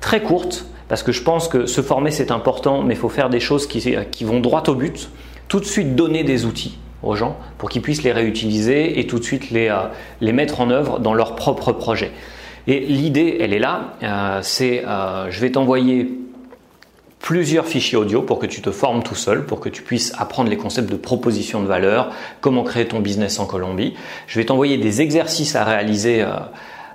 très 0.00 0.22
courte, 0.22 0.66
parce 0.88 1.02
que 1.02 1.12
je 1.12 1.22
pense 1.22 1.48
que 1.48 1.66
se 1.66 1.80
former, 1.82 2.12
c'est 2.12 2.30
important, 2.30 2.82
mais 2.82 2.94
il 2.94 2.96
faut 2.96 3.08
faire 3.08 3.30
des 3.30 3.40
choses 3.40 3.66
qui, 3.66 4.24
vont 4.24 4.40
droit 4.40 4.62
au 4.68 4.74
but, 4.74 5.10
tout 5.48 5.58
de 5.58 5.64
suite 5.64 5.96
donner 5.96 6.22
des 6.22 6.44
outils 6.44 6.78
aux 7.02 7.16
gens 7.16 7.36
pour 7.58 7.68
qu'ils 7.68 7.82
puissent 7.82 8.04
les 8.04 8.12
réutiliser 8.12 9.00
et 9.00 9.06
tout 9.06 9.18
de 9.18 9.24
suite 9.24 9.50
les, 9.50 9.68
euh, 9.68 9.88
les 10.20 10.32
mettre 10.32 10.60
en 10.60 10.70
œuvre 10.70 11.00
dans 11.00 11.14
leur 11.14 11.34
propre 11.34 11.72
projet. 11.72 12.12
Et 12.70 12.78
l'idée, 12.78 13.38
elle 13.40 13.52
est 13.52 13.58
là, 13.58 13.94
euh, 14.04 14.38
c'est 14.42 14.84
euh, 14.86 15.28
je 15.28 15.40
vais 15.40 15.50
t'envoyer 15.50 16.08
plusieurs 17.18 17.66
fichiers 17.66 17.98
audio 17.98 18.22
pour 18.22 18.38
que 18.38 18.46
tu 18.46 18.62
te 18.62 18.70
formes 18.70 19.02
tout 19.02 19.16
seul, 19.16 19.44
pour 19.44 19.58
que 19.58 19.68
tu 19.68 19.82
puisses 19.82 20.14
apprendre 20.16 20.48
les 20.48 20.56
concepts 20.56 20.88
de 20.88 20.96
proposition 20.96 21.62
de 21.62 21.66
valeur, 21.66 22.12
comment 22.40 22.62
créer 22.62 22.86
ton 22.86 23.00
business 23.00 23.40
en 23.40 23.46
Colombie. 23.46 23.94
Je 24.28 24.38
vais 24.38 24.44
t'envoyer 24.44 24.78
des 24.78 25.00
exercices 25.00 25.56
à 25.56 25.64
réaliser, 25.64 26.22
euh, 26.22 26.30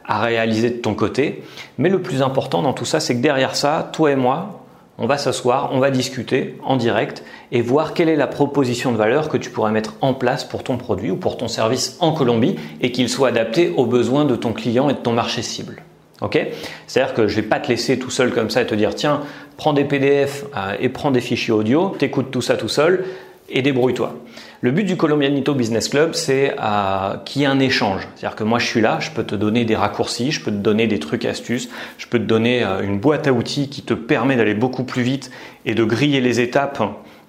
à 0.06 0.22
réaliser 0.22 0.70
de 0.70 0.78
ton 0.78 0.94
côté. 0.94 1.44
Mais 1.78 1.90
le 1.90 2.02
plus 2.02 2.22
important 2.22 2.62
dans 2.62 2.72
tout 2.72 2.86
ça, 2.86 3.02
c'est 3.02 3.14
que 3.14 3.22
derrière 3.22 3.58
ça, 3.58 3.90
toi 3.92 4.12
et 4.12 4.16
moi, 4.16 4.65
on 4.98 5.08
va 5.08 5.18
s'asseoir, 5.18 5.70
on 5.74 5.80
va 5.80 5.92
discuter 5.92 6.58
en 6.64 6.78
direct 6.78 7.24
et 7.52 7.62
voir 7.62 7.94
quelle 7.94 8.10
est 8.10 8.16
la 8.16 8.28
proposition 8.28 8.92
de 8.92 8.98
valeur 8.98 9.30
que 9.30 9.38
tu 9.38 9.50
pourrais 9.50 9.72
mettre 9.72 9.96
en 10.02 10.14
place 10.14 10.44
pour 10.44 10.64
ton 10.64 10.78
produit 10.78 11.12
ou 11.12 11.18
pour 11.18 11.38
ton 11.38 11.48
service 11.48 11.98
en 12.00 12.14
Colombie 12.14 12.56
et 12.82 12.92
qu'il 12.92 13.10
soit 13.10 13.30
adapté 13.30 13.74
aux 13.76 13.86
besoins 13.86 14.26
de 14.26 14.36
ton 14.36 14.54
client 14.54 14.90
et 14.90 14.94
de 14.94 15.00
ton 15.00 15.12
marché 15.12 15.42
cible. 15.42 15.84
Ok? 16.22 16.40
C'est-à-dire 16.88 17.14
que 17.14 17.28
je 17.28 17.36
ne 17.36 17.42
vais 17.42 17.48
pas 17.48 17.60
te 17.60 17.68
laisser 17.68 18.00
tout 18.00 18.10
seul 18.10 18.32
comme 18.32 18.50
ça 18.50 18.62
et 18.62 18.66
te 18.66 18.76
dire 18.76 18.96
tiens, 18.96 19.22
prends 19.58 19.74
des 19.74 19.84
PDF 19.84 20.46
euh, 20.56 20.76
et 20.80 20.88
prends 20.88 21.12
des 21.12 21.20
fichiers 21.20 21.54
audio, 21.54 21.90
t'écoutes 21.90 22.32
tout 22.32 22.42
ça 22.42 22.56
tout 22.56 22.70
seul 22.70 23.04
et 23.50 23.62
débrouille-toi. 23.62 24.16
Le 24.62 24.72
but 24.72 24.84
du 24.84 24.98
Colombianito 24.98 25.54
Business 25.54 25.90
Club, 25.90 26.14
c'est 26.14 26.56
euh, 26.60 27.18
qu'il 27.26 27.42
y 27.42 27.46
ait 27.46 27.48
un 27.48 27.60
échange. 27.60 28.08
C'est-à-dire 28.16 28.36
que 28.36 28.44
moi, 28.44 28.58
je 28.58 28.66
suis 28.66 28.82
là, 28.82 28.98
je 29.00 29.12
peux 29.12 29.24
te 29.24 29.36
donner 29.36 29.66
des 29.66 29.76
raccourcis, 29.76 30.32
je 30.32 30.44
peux 30.44 30.52
te 30.52 30.58
donner 30.58 30.88
des 30.88 31.00
trucs 31.00 31.26
astuces, 31.26 31.70
je 31.98 32.08
peux 32.08 32.18
te 32.18 32.24
donner 32.24 32.64
euh, 32.64 32.82
une 32.82 33.00
boîte 33.00 33.28
à 33.28 33.34
outils 33.34 33.70
qui 33.70 33.84
te 33.84 33.94
permet 33.94 34.36
d'aller 34.36 34.56
beaucoup 34.56 34.84
plus 34.84 35.04
vite 35.04 35.30
et 35.66 35.76
de 35.76 35.84
griller 35.84 36.22
les 36.22 36.40
étapes, 36.40 36.82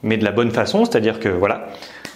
mais 0.03 0.17
de 0.17 0.25
la 0.25 0.33
bonne 0.33 0.51
façon. 0.51 0.85
C'est-à-dire 0.85 1.21
que 1.21 1.29
voilà, 1.29 1.67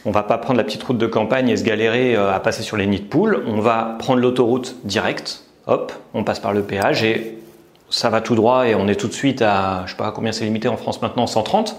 on 0.06 0.10
va 0.10 0.22
pas 0.22 0.38
prendre 0.38 0.56
la 0.56 0.64
petite 0.64 0.82
route 0.82 0.98
de 0.98 1.06
campagne 1.06 1.50
et 1.50 1.56
se 1.56 1.64
galérer 1.64 2.16
euh, 2.16 2.32
à 2.32 2.40
passer 2.40 2.62
sur 2.62 2.78
les 2.78 2.86
nids 2.86 3.00
de 3.00 3.04
poules. 3.04 3.42
On 3.46 3.60
va 3.60 3.96
prendre 3.98 4.20
l'autoroute 4.20 4.76
directe. 4.84 5.44
Hop, 5.66 5.92
on 6.14 6.24
passe 6.24 6.40
par 6.40 6.54
le 6.54 6.62
péage 6.62 7.04
et 7.04 7.36
ça 7.90 8.08
va 8.08 8.22
tout 8.22 8.34
droit 8.34 8.66
et 8.66 8.74
on 8.74 8.88
est 8.88 8.94
tout 8.94 9.08
de 9.08 9.12
suite 9.12 9.42
à, 9.42 9.82
je 9.84 9.90
sais 9.90 9.96
pas 9.96 10.12
combien 10.12 10.32
c'est 10.32 10.44
limité 10.44 10.68
en 10.68 10.76
France 10.78 11.02
maintenant, 11.02 11.26
130 11.26 11.76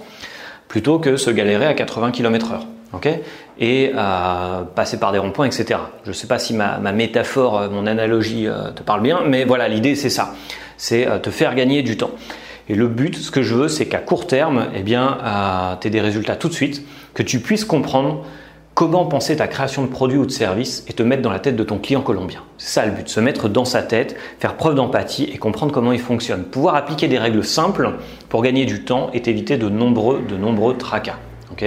plutôt 0.71 0.99
que 0.99 1.17
se 1.17 1.29
galérer 1.29 1.65
à 1.65 1.73
80 1.73 2.11
km/h. 2.11 3.19
et 3.59 3.91
euh, 3.93 4.61
passer 4.73 4.97
par 4.97 5.11
des 5.11 5.17
ronds-points, 5.17 5.45
etc. 5.45 5.81
Je 6.05 6.11
ne 6.11 6.13
sais 6.13 6.27
pas 6.27 6.39
si 6.39 6.53
ma, 6.53 6.79
métaphore, 6.93 7.59
euh, 7.59 7.69
mon 7.69 7.85
analogie 7.87 8.47
euh, 8.47 8.71
te 8.71 8.81
parle 8.81 9.01
bien, 9.01 9.19
mais 9.27 9.43
voilà, 9.43 9.67
l'idée 9.67 9.95
c'est 9.95 10.09
ça, 10.09 10.33
c'est 10.77 11.05
te 11.21 11.29
faire 11.29 11.55
gagner 11.55 11.83
du 11.83 11.97
temps. 11.97 12.11
Et 12.69 12.75
le 12.75 12.87
but, 12.87 13.17
ce 13.17 13.31
que 13.31 13.41
je 13.41 13.53
veux, 13.53 13.67
c'est 13.67 13.87
qu'à 13.87 13.97
court 13.97 14.27
terme, 14.27 14.67
eh 14.73 14.81
bien, 14.81 15.17
tu 15.81 15.87
aies 15.87 15.91
des 15.91 15.99
résultats 15.99 16.37
tout 16.37 16.47
de 16.47 16.53
suite, 16.53 16.85
que 17.13 17.21
tu 17.21 17.41
puisses 17.41 17.65
comprendre 17.65 18.23
comment 18.73 19.05
penser 19.05 19.35
ta 19.35 19.47
création 19.47 19.83
de 19.83 19.87
produit 19.87 20.17
ou 20.17 20.25
de 20.25 20.31
service 20.31 20.83
et 20.87 20.93
te 20.93 21.03
mettre 21.03 21.21
dans 21.21 21.31
la 21.31 21.39
tête 21.39 21.55
de 21.55 21.63
ton 21.63 21.77
client 21.77 22.01
colombien? 22.01 22.41
C'est 22.57 22.79
ça 22.79 22.85
le 22.85 22.91
but, 22.91 23.07
se 23.09 23.19
mettre 23.19 23.49
dans 23.49 23.65
sa 23.65 23.83
tête, 23.83 24.15
faire 24.39 24.55
preuve 24.55 24.75
d'empathie 24.75 25.23
et 25.23 25.37
comprendre 25.37 25.73
comment 25.73 25.91
il 25.91 25.99
fonctionne. 25.99 26.43
Pouvoir 26.43 26.75
appliquer 26.75 27.07
des 27.07 27.17
règles 27.17 27.43
simples 27.43 27.91
pour 28.29 28.41
gagner 28.41 28.65
du 28.65 28.83
temps 28.83 29.09
et 29.13 29.29
éviter 29.29 29.57
de 29.57 29.69
nombreux, 29.69 30.21
de 30.27 30.37
nombreux 30.37 30.77
tracas. 30.77 31.17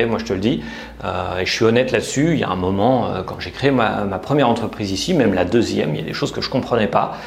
moi 0.08 0.18
je 0.18 0.24
te 0.24 0.32
le 0.32 0.40
dis, 0.40 0.62
euh, 1.04 1.38
et 1.38 1.46
je 1.46 1.52
suis 1.52 1.64
honnête 1.64 1.92
là-dessus, 1.92 2.32
il 2.32 2.38
y 2.40 2.44
a 2.44 2.48
un 2.48 2.56
moment, 2.56 3.08
euh, 3.08 3.22
quand 3.22 3.38
j'ai 3.38 3.50
créé 3.50 3.70
ma, 3.70 4.04
ma, 4.04 4.18
première 4.18 4.48
entreprise 4.48 4.90
ici, 4.90 5.14
même 5.14 5.34
la 5.34 5.44
deuxième, 5.44 5.94
il 5.94 6.00
y 6.00 6.04
a 6.04 6.06
des 6.06 6.14
choses 6.14 6.32
que 6.32 6.40
je 6.40 6.48
ne 6.48 6.52
comprenais 6.52 6.88
pas. 6.88 7.18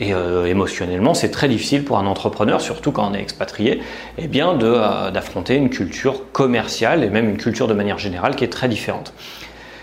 Et 0.00 0.14
euh, 0.14 0.46
émotionnellement, 0.46 1.14
c'est 1.14 1.30
très 1.30 1.48
difficile 1.48 1.84
pour 1.84 1.98
un 1.98 2.06
entrepreneur, 2.06 2.60
surtout 2.60 2.92
quand 2.92 3.10
on 3.10 3.14
est 3.14 3.20
expatrié, 3.20 3.80
eh 4.16 4.28
bien 4.28 4.56
euh, 4.62 5.10
d'affronter 5.10 5.56
une 5.56 5.70
culture 5.70 6.30
commerciale 6.32 7.02
et 7.02 7.10
même 7.10 7.28
une 7.28 7.36
culture 7.36 7.66
de 7.66 7.74
manière 7.74 7.98
générale 7.98 8.36
qui 8.36 8.44
est 8.44 8.52
très 8.52 8.68
différente. 8.68 9.12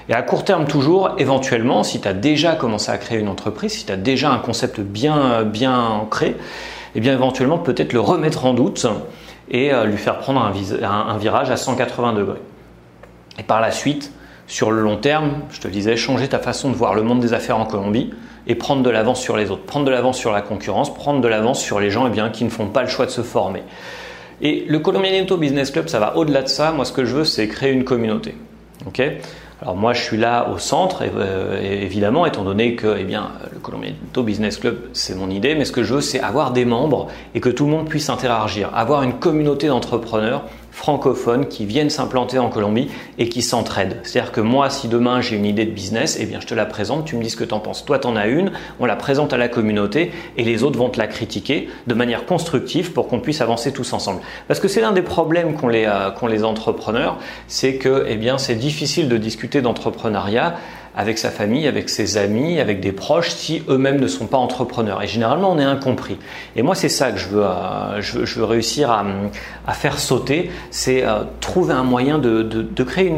Et 0.07 0.13
à 0.13 0.21
court 0.21 0.45
terme 0.45 0.65
toujours, 0.65 1.15
éventuellement, 1.17 1.83
si 1.83 1.99
tu 1.99 2.07
as 2.07 2.13
déjà 2.13 2.53
commencé 2.55 2.91
à 2.91 2.97
créer 2.97 3.19
une 3.19 3.27
entreprise, 3.27 3.73
si 3.73 3.85
tu 3.85 3.91
as 3.91 3.97
déjà 3.97 4.31
un 4.31 4.37
concept 4.37 4.79
bien, 4.79 5.43
bien 5.43 5.77
ancré, 5.77 6.35
eh 6.95 6.99
bien 7.01 7.13
éventuellement 7.13 7.57
peut-être 7.57 7.91
le 7.91 7.99
remettre 7.99 8.45
en 8.45 8.53
doute 8.53 8.87
et 9.49 9.73
euh, 9.73 9.85
lui 9.85 9.97
faire 9.97 10.19
prendre 10.19 10.41
un, 10.41 11.17
virage 11.17 11.51
à 11.51 11.57
180 11.57 12.13
degrés. 12.13 12.41
Et 13.37 13.43
par 13.43 13.61
la 13.61 13.71
suite, 13.71 14.11
sur 14.47 14.71
le 14.71 14.81
long 14.81 14.97
terme, 14.97 15.33
je 15.49 15.59
te 15.59 15.67
disais, 15.67 15.95
changer 15.95 16.27
ta 16.27 16.39
façon 16.39 16.69
de 16.69 16.75
voir 16.75 16.93
le 16.93 17.03
monde 17.03 17.19
des 17.19 17.33
affaires 17.33 17.57
en 17.57 17.65
Colombie 17.65 18.11
et 18.47 18.55
prendre 18.55 18.83
de 18.83 18.89
l'avance 18.89 19.19
sur 19.21 19.37
les 19.37 19.49
autres, 19.49 19.63
prendre 19.63 19.85
de 19.85 19.91
l'avance 19.91 20.17
sur 20.17 20.31
la 20.31 20.41
concurrence, 20.41 20.93
prendre 20.93 21.21
de 21.21 21.27
l'avance 21.27 21.61
sur 21.61 21.79
les 21.79 21.89
gens 21.89 22.05
eh 22.07 22.11
bien, 22.11 22.29
qui 22.29 22.43
ne 22.43 22.49
font 22.49 22.67
pas 22.67 22.83
le 22.83 22.87
choix 22.87 23.05
de 23.05 23.11
se 23.11 23.21
former. 23.21 23.63
Et 24.41 24.65
le 24.67 24.79
Colombianito 24.79 25.37
Business 25.37 25.71
Club, 25.71 25.87
ça 25.87 25.99
va 25.99 26.17
au-delà 26.17 26.43
de 26.43 26.47
ça. 26.47 26.71
Moi, 26.71 26.85
ce 26.85 26.91
que 26.91 27.05
je 27.05 27.15
veux, 27.15 27.23
c'est 27.23 27.47
créer 27.47 27.71
une 27.71 27.85
communauté. 27.85 28.35
Ok? 28.85 29.01
Alors 29.61 29.77
moi, 29.77 29.93
je 29.93 30.01
suis 30.01 30.17
là 30.17 30.49
au 30.53 30.57
centre, 30.57 31.01
euh, 31.01 31.59
évidemment, 31.61 32.25
étant 32.25 32.43
donné 32.43 32.75
que 32.75 32.97
eh 32.99 33.05
bien, 33.05 33.31
le 33.53 33.59
Colombianito 33.59 34.21
Business 34.21 34.57
Club, 34.57 34.77
c'est 34.91 35.15
mon 35.15 35.29
idée, 35.29 35.55
mais 35.55 35.63
ce 35.63 35.71
que 35.71 35.81
je 35.81 35.93
veux, 35.93 36.01
c'est 36.01 36.19
avoir 36.19 36.51
des 36.51 36.65
membres 36.65 37.07
et 37.33 37.39
que 37.39 37.49
tout 37.49 37.65
le 37.65 37.71
monde 37.71 37.87
puisse 37.87 38.09
interagir, 38.09 38.69
avoir 38.75 39.03
une 39.03 39.13
communauté 39.13 39.67
d'entrepreneurs 39.67 40.43
francophones 40.75 41.47
qui 41.47 41.65
viennent 41.65 41.89
s'implanter 41.89 42.37
en 42.37 42.49
Colombie 42.49 42.89
et 43.17 43.29
qui 43.29 43.41
s'entraident. 43.41 43.97
C'est-à-dire 44.03 44.33
que 44.33 44.41
moi, 44.41 44.69
si 44.69 44.89
demain 44.89 45.21
j'ai 45.21 45.37
une 45.37 45.45
idée 45.45 45.65
de 45.65 45.71
business, 45.71 46.17
eh 46.19 46.25
bien 46.25 46.41
je 46.41 46.47
te 46.47 46.53
la 46.53 46.65
présente, 46.65 47.05
tu 47.05 47.15
me 47.15 47.23
dis 47.23 47.29
ce 47.29 47.37
que 47.37 47.45
tu 47.45 47.53
en 47.53 47.61
penses. 47.61 47.85
Toi, 47.85 47.97
tu 47.97 48.07
en 48.07 48.17
as 48.17 48.27
une, 48.27 48.51
on 48.81 48.85
la 48.85 48.97
présente 48.97 49.31
à 49.31 49.37
la 49.37 49.47
communauté 49.47 50.11
et 50.35 50.43
les 50.43 50.63
autres 50.63 50.77
vont 50.77 50.89
te 50.89 50.99
la 50.99 51.07
critiquer 51.07 51.69
de 51.87 51.93
manière 51.93 52.25
constructive 52.25 52.91
pour 52.91 53.07
qu'on 53.07 53.21
puisse 53.21 53.39
avancer 53.39 53.71
tous 53.71 53.93
ensemble. 53.93 54.19
Parce 54.49 54.59
que 54.59 54.67
c'est 54.67 54.81
l'un 54.81 54.91
des 54.91 55.01
problèmes 55.01 55.55
qu'ont 55.55 55.69
les, 55.69 55.85
euh, 55.85 56.27
les 56.27 56.43
entrepreneurs, 56.43 57.19
c'est 57.47 57.75
que 57.75 58.05
eh 58.09 58.19
c'est 58.37 58.55
difficile 58.55 59.07
de 59.07 59.17
discuter 59.17 59.61
d'entrepreneuriat 59.61 60.55
avec 60.95 61.17
sa 61.17 61.29
famille, 61.29 61.67
avec 61.67 61.89
ses 61.89 62.17
amis, 62.17 62.59
avec 62.59 62.79
des 62.79 62.91
proches, 62.91 63.29
si 63.29 63.63
eux-mêmes 63.67 63.99
ne 63.99 64.07
sont 64.07 64.27
pas 64.27 64.37
entrepreneurs. 64.37 65.03
Et 65.03 65.07
généralement, 65.07 65.51
on 65.51 65.59
est 65.59 65.63
incompris. 65.63 66.17
Et 66.55 66.61
moi, 66.61 66.73
c'est 66.73 66.89
ça 66.89 67.11
que 67.11 67.17
je 67.17 67.27
veux, 67.27 67.43
euh, 67.43 68.45
réussir 68.45 68.91
à, 68.91 69.73
faire 69.73 69.99
sauter, 69.99 70.51
c'est 70.71 71.05
euh, 71.05 71.23
trouver 71.41 71.73
un 71.73 71.83
moyen 71.83 72.17
de, 72.17 72.83
créer 72.83 73.11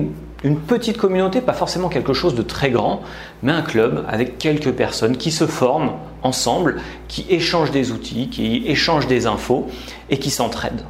une 0.44 0.60
petite 0.60 0.98
communauté, 0.98 1.42
pas 1.42 1.54
forcément 1.54 1.90
quelque 1.90 2.14
chose 2.14 2.34
de 2.34 2.42
très 2.42 2.72
grand, 2.72 3.02
mais 3.44 3.52
un 3.52 3.62
club 3.62 4.06
avec 4.08 4.38
quelques 4.38 4.72
personnes 4.72 5.18
qui 5.18 5.32
se 5.32 5.46
forment 5.46 5.92
ensemble, 6.24 6.82
qui 7.08 7.26
échangent 7.30 7.72
des 7.72 7.92
outils, 7.92 8.30
qui 8.30 8.64
échangent 8.66 9.08
des 9.08 9.28
infos 9.28 9.68
et 10.10 10.18
qui 10.18 10.32
s'entraident. 10.32 10.84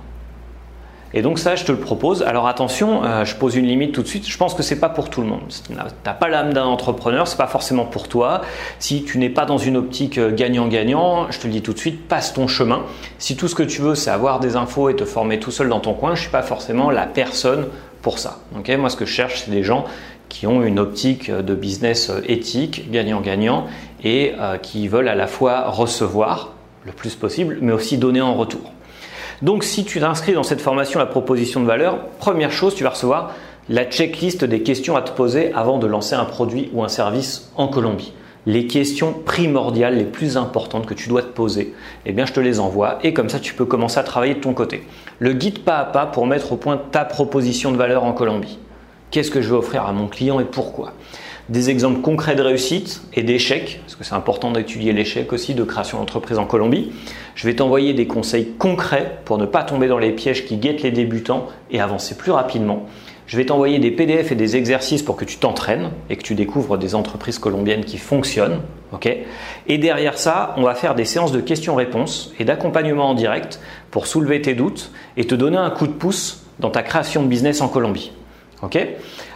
Et 1.18 1.24
donc 1.24 1.40
ça, 1.40 1.56
je 1.56 1.66
te 1.66 1.72
le 1.72 1.80
propose. 1.80 2.22
Alors 2.22 2.48
attention, 2.48 3.04
euh, 3.04 3.26
je 3.26 3.36
pose 3.36 3.56
une 3.56 3.66
limite 3.66 3.92
tout 3.92 4.04
de 4.04 4.08
suite. 4.08 4.30
Je 4.30 4.38
pense 4.38 4.54
que 4.54 4.62
c'est 4.62 4.80
pas 4.80 4.88
pour 4.88 5.10
tout 5.10 5.22
le 5.22 5.28
monde. 5.28 5.42
Tu 5.66 5.74
n'as 5.74 6.14
pas 6.14 6.28
l'âme 6.28 6.54
d'un 6.54 6.66
entrepreneur, 6.66 7.28
c'est 7.28 7.40
pas 7.40 7.48
forcément 7.48 7.86
pour 7.86 8.08
toi. 8.08 8.42
Si 8.78 9.04
tu 9.04 9.18
n'es 9.18 9.32
pas 9.32 9.46
dans 9.46 9.58
une 9.58 9.78
optique 9.78 10.20
euh, 10.20 10.32
gagnant-gagnant, 10.32 11.32
je 11.32 11.40
te 11.40 11.48
le 11.48 11.54
dis 11.54 11.64
tout 11.64 11.74
de 11.74 11.80
suite, 11.80 12.08
passe 12.08 12.34
ton 12.34 12.48
chemin. 12.48 12.84
Si 13.18 13.36
tout 13.36 13.48
ce 13.48 13.56
que 13.56 13.64
tu 13.64 13.82
veux, 13.82 13.96
c'est 13.96 14.12
avoir 14.12 14.40
des 14.40 14.58
infos 14.58 14.90
et 14.90 14.96
te 14.96 15.06
former 15.06 15.40
tout 15.40 15.50
seul 15.50 15.70
dans 15.70 15.80
ton 15.80 15.96
coin, 15.96 16.14
je 16.14 16.22
suis 16.22 16.30
pas 16.30 16.44
forcément 16.44 16.92
la 16.92 17.08
personne 17.08 17.66
pour 18.04 18.20
ça. 18.20 18.38
Moi, 18.54 18.90
ce 18.92 18.96
que 18.96 19.08
je 19.08 19.12
cherche, 19.12 19.42
c'est 19.44 19.52
des 19.52 19.64
gens 19.64 19.86
qui 20.30 20.46
ont 20.46 20.62
une 20.62 20.78
optique 20.78 21.32
de 21.32 21.56
business 21.56 22.12
euh, 22.12 22.22
éthique, 22.28 22.92
gagnant-gagnant, 22.92 23.66
et 24.04 24.34
qui 24.62 24.88
veulent 24.88 25.08
à 25.08 25.16
la 25.16 25.26
fois 25.26 25.72
recevoir 25.72 26.54
le 26.86 26.92
plus 26.92 27.16
possible, 27.16 27.58
mais 27.62 27.72
aussi 27.72 27.98
donner 27.98 28.22
en 28.22 28.36
retour. 28.36 28.72
Donc 29.44 29.64
si 29.64 29.86
tu 29.86 30.00
t'inscris 30.00 30.34
dans 30.34 30.44
cette 30.44 30.62
formation 30.62 31.00
la 31.00 31.06
proposition 31.06 31.62
de 31.62 31.68
valeur, 31.68 32.08
première 32.18 32.52
chose, 32.52 32.74
tu 32.74 32.84
vas 32.84 32.90
recevoir 32.90 33.34
la 33.70 33.86
checklist 33.86 34.44
des 34.44 34.64
questions 34.64 34.96
à 34.96 35.02
te 35.04 35.12
poser 35.12 35.54
avant 35.54 35.78
de 35.78 35.86
lancer 35.86 36.16
un 36.16 36.26
produit 36.26 36.72
ou 36.74 36.84
un 36.84 36.88
service 36.88 37.52
en 37.56 37.68
Colombie. 37.68 38.14
Les 38.48 38.66
questions 38.66 39.14
primordiales, 39.14 39.98
les 39.98 40.06
plus 40.06 40.38
importantes 40.38 40.88
que 40.88 40.94
tu 40.94 41.10
dois 41.10 41.22
te 41.22 41.28
poser, 41.28 41.76
eh 42.06 42.14
bien 42.14 42.26
je 42.26 42.34
te 42.34 42.40
les 42.40 42.60
envoie 42.60 42.98
et 43.04 43.14
comme 43.14 43.30
ça 43.30 43.40
tu 43.40 43.54
peux 43.54 43.66
commencer 43.66 44.00
à 44.00 44.04
travailler 44.04 44.36
de 44.36 44.40
ton 44.40 44.54
côté. 44.54 44.88
Le 45.20 45.34
guide 45.34 45.60
pas 45.60 45.78
à 45.78 45.86
pas 45.86 46.08
pour 46.08 46.26
mettre 46.26 46.54
au 46.54 46.58
point 46.58 46.82
ta 46.92 47.06
proposition 47.06 47.72
de 47.72 47.78
valeur 47.78 48.06
en 48.06 48.14
Colombie. 48.14 48.58
Qu'est-ce 49.12 49.30
que 49.30 49.42
je 49.42 49.50
vais 49.50 49.58
offrir 49.58 49.86
à 49.86 49.92
mon 49.92 50.08
client 50.08 50.40
et 50.40 50.46
pourquoi? 50.46 50.94
Des 51.50 51.70
exemples 51.70 52.02
concrets 52.02 52.36
de 52.36 52.42
réussite 52.42 53.02
et 53.14 53.24
d'échecs, 53.24 53.80
parce 53.84 53.96
que 53.96 54.04
c'est 54.04 54.16
important 54.16 54.52
d'étudier 54.52 54.92
l'échec 54.92 55.32
aussi 55.32 55.54
de 55.54 55.64
création 55.64 56.00
d'entreprise 56.00 56.38
en 56.38 56.46
Colombie. 56.46 56.92
Je 57.36 57.48
vais 57.48 57.56
t'envoyer 57.56 57.94
des 57.94 58.08
conseils 58.08 58.54
concrets 58.58 59.20
pour 59.24 59.38
ne 59.38 59.46
pas 59.46 59.64
tomber 59.64 59.88
dans 59.88 60.00
les 60.00 60.12
pièges 60.12 60.46
qui 60.46 60.58
guettent 60.58 60.84
les 60.84 60.92
débutants 60.92 61.48
et 61.72 61.80
avancer 61.80 62.16
plus 62.16 62.32
rapidement. 62.32 62.86
Je 63.28 63.36
vais 63.36 63.46
t'envoyer 63.46 63.80
des 63.80 63.92
PDF 63.92 64.32
et 64.32 64.36
des 64.36 64.56
exercices 64.56 65.04
pour 65.04 65.18
que 65.18 65.26
tu 65.26 65.38
t'entraînes 65.38 65.92
et 66.10 66.16
que 66.16 66.24
tu 66.24 66.34
découvres 66.34 66.78
des 66.78 66.96
entreprises 66.96 67.40
colombiennes 67.40 67.84
qui 67.84 67.98
fonctionnent. 67.98 68.62
et 69.68 69.78
derrière 69.78 70.18
ça, 70.18 70.54
on 70.58 70.64
va 70.64 70.76
faire 70.76 70.96
des 70.96 71.04
séances 71.04 71.34
de 71.34 71.42
questions-réponses 71.42 72.34
et 72.40 72.46
d'accompagnement 72.46 73.10
en 73.10 73.14
direct 73.14 73.60
pour 73.92 74.08
soulever 74.08 74.42
tes 74.42 74.54
doutes 74.54 74.92
et 75.18 75.26
te 75.26 75.36
donner 75.36 75.58
un 75.58 75.70
coup 75.70 75.88
de 75.88 75.92
pouce 75.92 76.46
dans 76.60 76.70
ta 76.70 76.84
création 76.84 77.22
de 77.22 77.28
business 77.28 77.60
en 77.62 77.68
Colombie. 77.68 78.12
Ok 78.64 78.76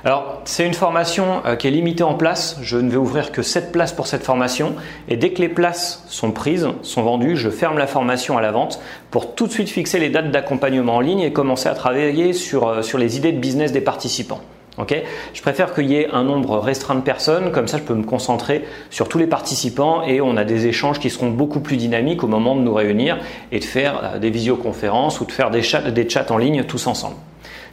Alors, 0.04 0.42
c'est 0.46 0.66
une 0.66 0.74
formation 0.74 1.44
euh, 1.46 1.56
qui 1.56 1.68
est 1.68 1.72
limitée 1.72 2.04
en 2.04 2.16
place. 2.16 2.58
Je 2.64 2.78
ne 2.78 2.90
vais 2.90 2.98
ouvrir 2.98 3.32
que 3.32 3.44
7 3.44 3.72
places 3.72 3.92
pour 3.92 4.08
cette 4.08 4.24
formation. 4.24 4.74
Et 5.10 5.16
dès 5.16 5.30
que 5.30 5.42
les 5.42 5.50
places 5.50 6.04
sont 6.08 6.32
prises, 6.32 6.68
sont 6.82 7.04
vendues, 7.04 7.38
je 7.38 7.52
ferme 7.52 7.78
la 7.78 7.86
formation 7.86 8.36
à 8.40 8.42
la 8.42 8.52
vente 8.52 8.80
pour 9.12 9.36
tout 9.36 9.46
de 9.46 9.52
suite 9.52 9.70
fixer 9.70 10.00
les 10.00 10.10
dates 10.10 10.32
d'accompagnement 10.32 10.96
en 10.96 11.02
ligne 11.02 11.20
et 11.20 11.32
commencer 11.32 11.70
à 11.70 11.76
travailler 11.76 12.34
sur, 12.34 12.68
euh, 12.68 12.82
sur 12.82 12.98
les 12.98 13.18
idées 13.18 13.32
de 13.32 13.38
business 13.38 13.72
des 13.72 13.82
participants. 13.82 14.42
Okay 14.78 15.04
je 15.34 15.42
préfère 15.42 15.76
qu'il 15.76 15.92
y 15.92 15.98
ait 15.98 16.10
un 16.12 16.24
nombre 16.24 16.58
restreint 16.58 16.96
de 16.96 17.02
personnes, 17.02 17.52
comme 17.52 17.68
ça 17.68 17.78
je 17.78 17.84
peux 17.84 17.94
me 17.94 18.06
concentrer 18.06 18.64
sur 18.90 19.10
tous 19.10 19.18
les 19.18 19.28
participants 19.28 20.02
et 20.04 20.22
on 20.22 20.38
a 20.38 20.46
des 20.46 20.66
échanges 20.66 21.00
qui 21.00 21.10
seront 21.10 21.30
beaucoup 21.30 21.60
plus 21.60 21.76
dynamiques 21.76 22.24
au 22.24 22.28
moment 22.28 22.56
de 22.56 22.62
nous 22.62 22.74
réunir 22.74 23.20
et 23.52 23.60
de 23.60 23.66
faire 23.66 24.02
euh, 24.02 24.18
des 24.18 24.32
visioconférences 24.32 25.20
ou 25.22 25.26
de 25.26 25.32
faire 25.32 25.52
des 25.52 25.62
chats 25.62 26.26
en 26.32 26.38
ligne 26.38 26.64
tous 26.64 26.88
ensemble. 26.88 27.18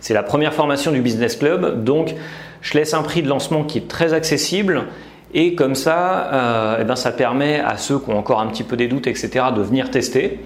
C'est 0.01 0.15
la 0.15 0.23
première 0.23 0.55
formation 0.55 0.93
du 0.93 1.01
Business 1.01 1.37
Club, 1.37 1.85
donc 1.85 2.15
je 2.63 2.75
laisse 2.75 2.95
un 2.95 3.03
prix 3.03 3.23
de 3.23 3.29
lancement 3.29 3.65
qui 3.65 3.79
est 3.79 3.89
très 3.89 4.13
accessible 4.15 4.87
et 5.35 5.55
comme 5.55 5.75
ça, 5.75 6.33
euh, 6.33 6.79
eh 6.81 6.85
ben, 6.85 6.97
ça 6.97 7.13
permet 7.13 7.61
à 7.61 7.77
ceux 7.77 7.99
qui 7.99 8.11
ont 8.11 8.19
encore 8.19 8.41
un 8.41 8.47
petit 8.47 8.65
peu 8.65 8.77
des 8.77 8.89
doutes, 8.89 9.07
etc., 9.07 9.47
de 9.55 9.63
venir 9.63 9.91
tester. 9.91 10.41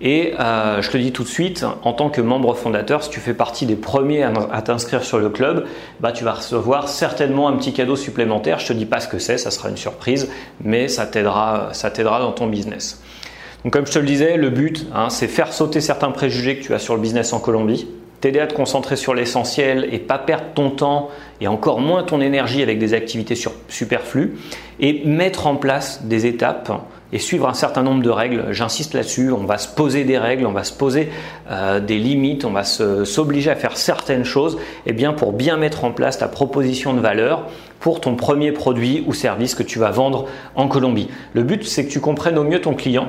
Et 0.00 0.34
euh, 0.40 0.82
je 0.82 0.90
te 0.90 0.96
dis 0.96 1.12
tout 1.12 1.22
de 1.22 1.28
suite, 1.28 1.64
en 1.84 1.92
tant 1.92 2.10
que 2.10 2.20
membre 2.20 2.54
fondateur, 2.54 3.04
si 3.04 3.10
tu 3.10 3.20
fais 3.20 3.34
partie 3.34 3.66
des 3.66 3.76
premiers 3.76 4.24
à, 4.24 4.62
t'inscrire 4.62 5.04
sur 5.04 5.18
le 5.18 5.28
club, 5.28 5.66
bah, 6.00 6.10
tu 6.10 6.24
vas 6.24 6.32
recevoir 6.32 6.88
certainement 6.88 7.48
un 7.48 7.52
petit 7.56 7.72
cadeau 7.72 7.94
supplémentaire. 7.94 8.58
Je 8.58 8.68
te 8.68 8.72
dis 8.72 8.86
pas 8.86 8.98
ce 8.98 9.06
que 9.06 9.18
c'est, 9.18 9.38
ça 9.38 9.52
sera 9.52 9.68
une 9.68 9.76
surprise, 9.76 10.28
mais 10.62 10.88
ça 10.88 11.06
t'aidera, 11.06 11.70
dans 12.20 12.32
ton 12.32 12.48
business. 12.48 13.00
Donc 13.62 13.72
comme 13.72 13.86
je 13.86 13.92
te 13.92 13.98
le 14.00 14.06
disais, 14.06 14.36
le 14.36 14.50
but, 14.50 14.88
hein, 14.92 15.08
c'est 15.08 15.28
faire 15.28 15.52
sauter 15.52 15.80
certains 15.80 16.10
préjugés 16.10 16.58
que 16.58 16.64
tu 16.64 16.74
as 16.74 16.80
sur 16.80 16.96
le 16.96 17.00
business 17.00 17.32
en 17.32 17.38
Colombie 17.38 17.86
t'aider 18.22 18.38
à 18.38 18.46
te 18.46 18.54
concentrer 18.54 18.94
sur 18.94 19.14
l'essentiel 19.14 19.88
et 19.92 19.98
pas 19.98 20.16
perdre 20.16 20.46
ton 20.54 20.70
temps 20.70 21.10
et 21.40 21.48
encore 21.48 21.80
moins 21.80 22.04
ton 22.04 22.20
énergie 22.20 22.62
avec 22.62 22.78
des 22.78 22.94
activités 22.94 23.34
superflues 23.68 24.38
et 24.78 25.02
mettre 25.04 25.48
en 25.48 25.56
place 25.56 26.04
des 26.04 26.24
étapes 26.24 26.72
et 27.12 27.18
suivre 27.18 27.48
un 27.48 27.54
certain 27.54 27.82
nombre 27.82 28.00
de 28.00 28.10
règles. 28.10 28.46
J'insiste 28.52 28.94
là-dessus, 28.94 29.32
on 29.32 29.44
va 29.44 29.58
se 29.58 29.66
poser 29.66 30.04
des 30.04 30.18
règles, 30.18 30.46
on 30.46 30.52
va 30.52 30.62
se 30.62 30.72
poser 30.72 31.10
euh, 31.50 31.80
des 31.80 31.98
limites, 31.98 32.44
on 32.44 32.52
va 32.52 32.62
s'obliger 32.62 33.50
à 33.50 33.56
faire 33.56 33.76
certaines 33.76 34.24
choses 34.24 34.56
et 34.86 34.90
eh 34.90 34.92
bien 34.92 35.12
pour 35.12 35.32
bien 35.32 35.56
mettre 35.56 35.84
en 35.84 35.90
place 35.90 36.18
ta 36.18 36.28
proposition 36.28 36.94
de 36.94 37.00
valeur 37.00 37.48
pour 37.80 38.00
ton 38.00 38.14
premier 38.14 38.52
produit 38.52 39.02
ou 39.08 39.14
service 39.14 39.56
que 39.56 39.64
tu 39.64 39.80
vas 39.80 39.90
vendre 39.90 40.26
en 40.54 40.68
Colombie. 40.68 41.08
Le 41.34 41.42
but 41.42 41.64
c'est 41.64 41.86
que 41.86 41.90
tu 41.90 42.00
comprennes 42.00 42.38
au 42.38 42.44
mieux 42.44 42.60
ton 42.60 42.74
client 42.74 43.08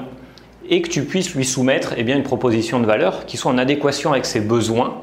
et 0.73 0.81
que 0.81 0.89
tu 0.89 1.03
puisses 1.03 1.35
lui 1.35 1.45
soumettre 1.45 1.93
eh 1.97 2.03
bien, 2.03 2.15
une 2.15 2.23
proposition 2.23 2.79
de 2.79 2.87
valeur 2.87 3.27
qui 3.27 3.37
soit 3.37 3.51
en 3.51 3.59
adéquation 3.59 4.11
avec 4.11 4.25
ses 4.25 4.39
besoins 4.39 4.95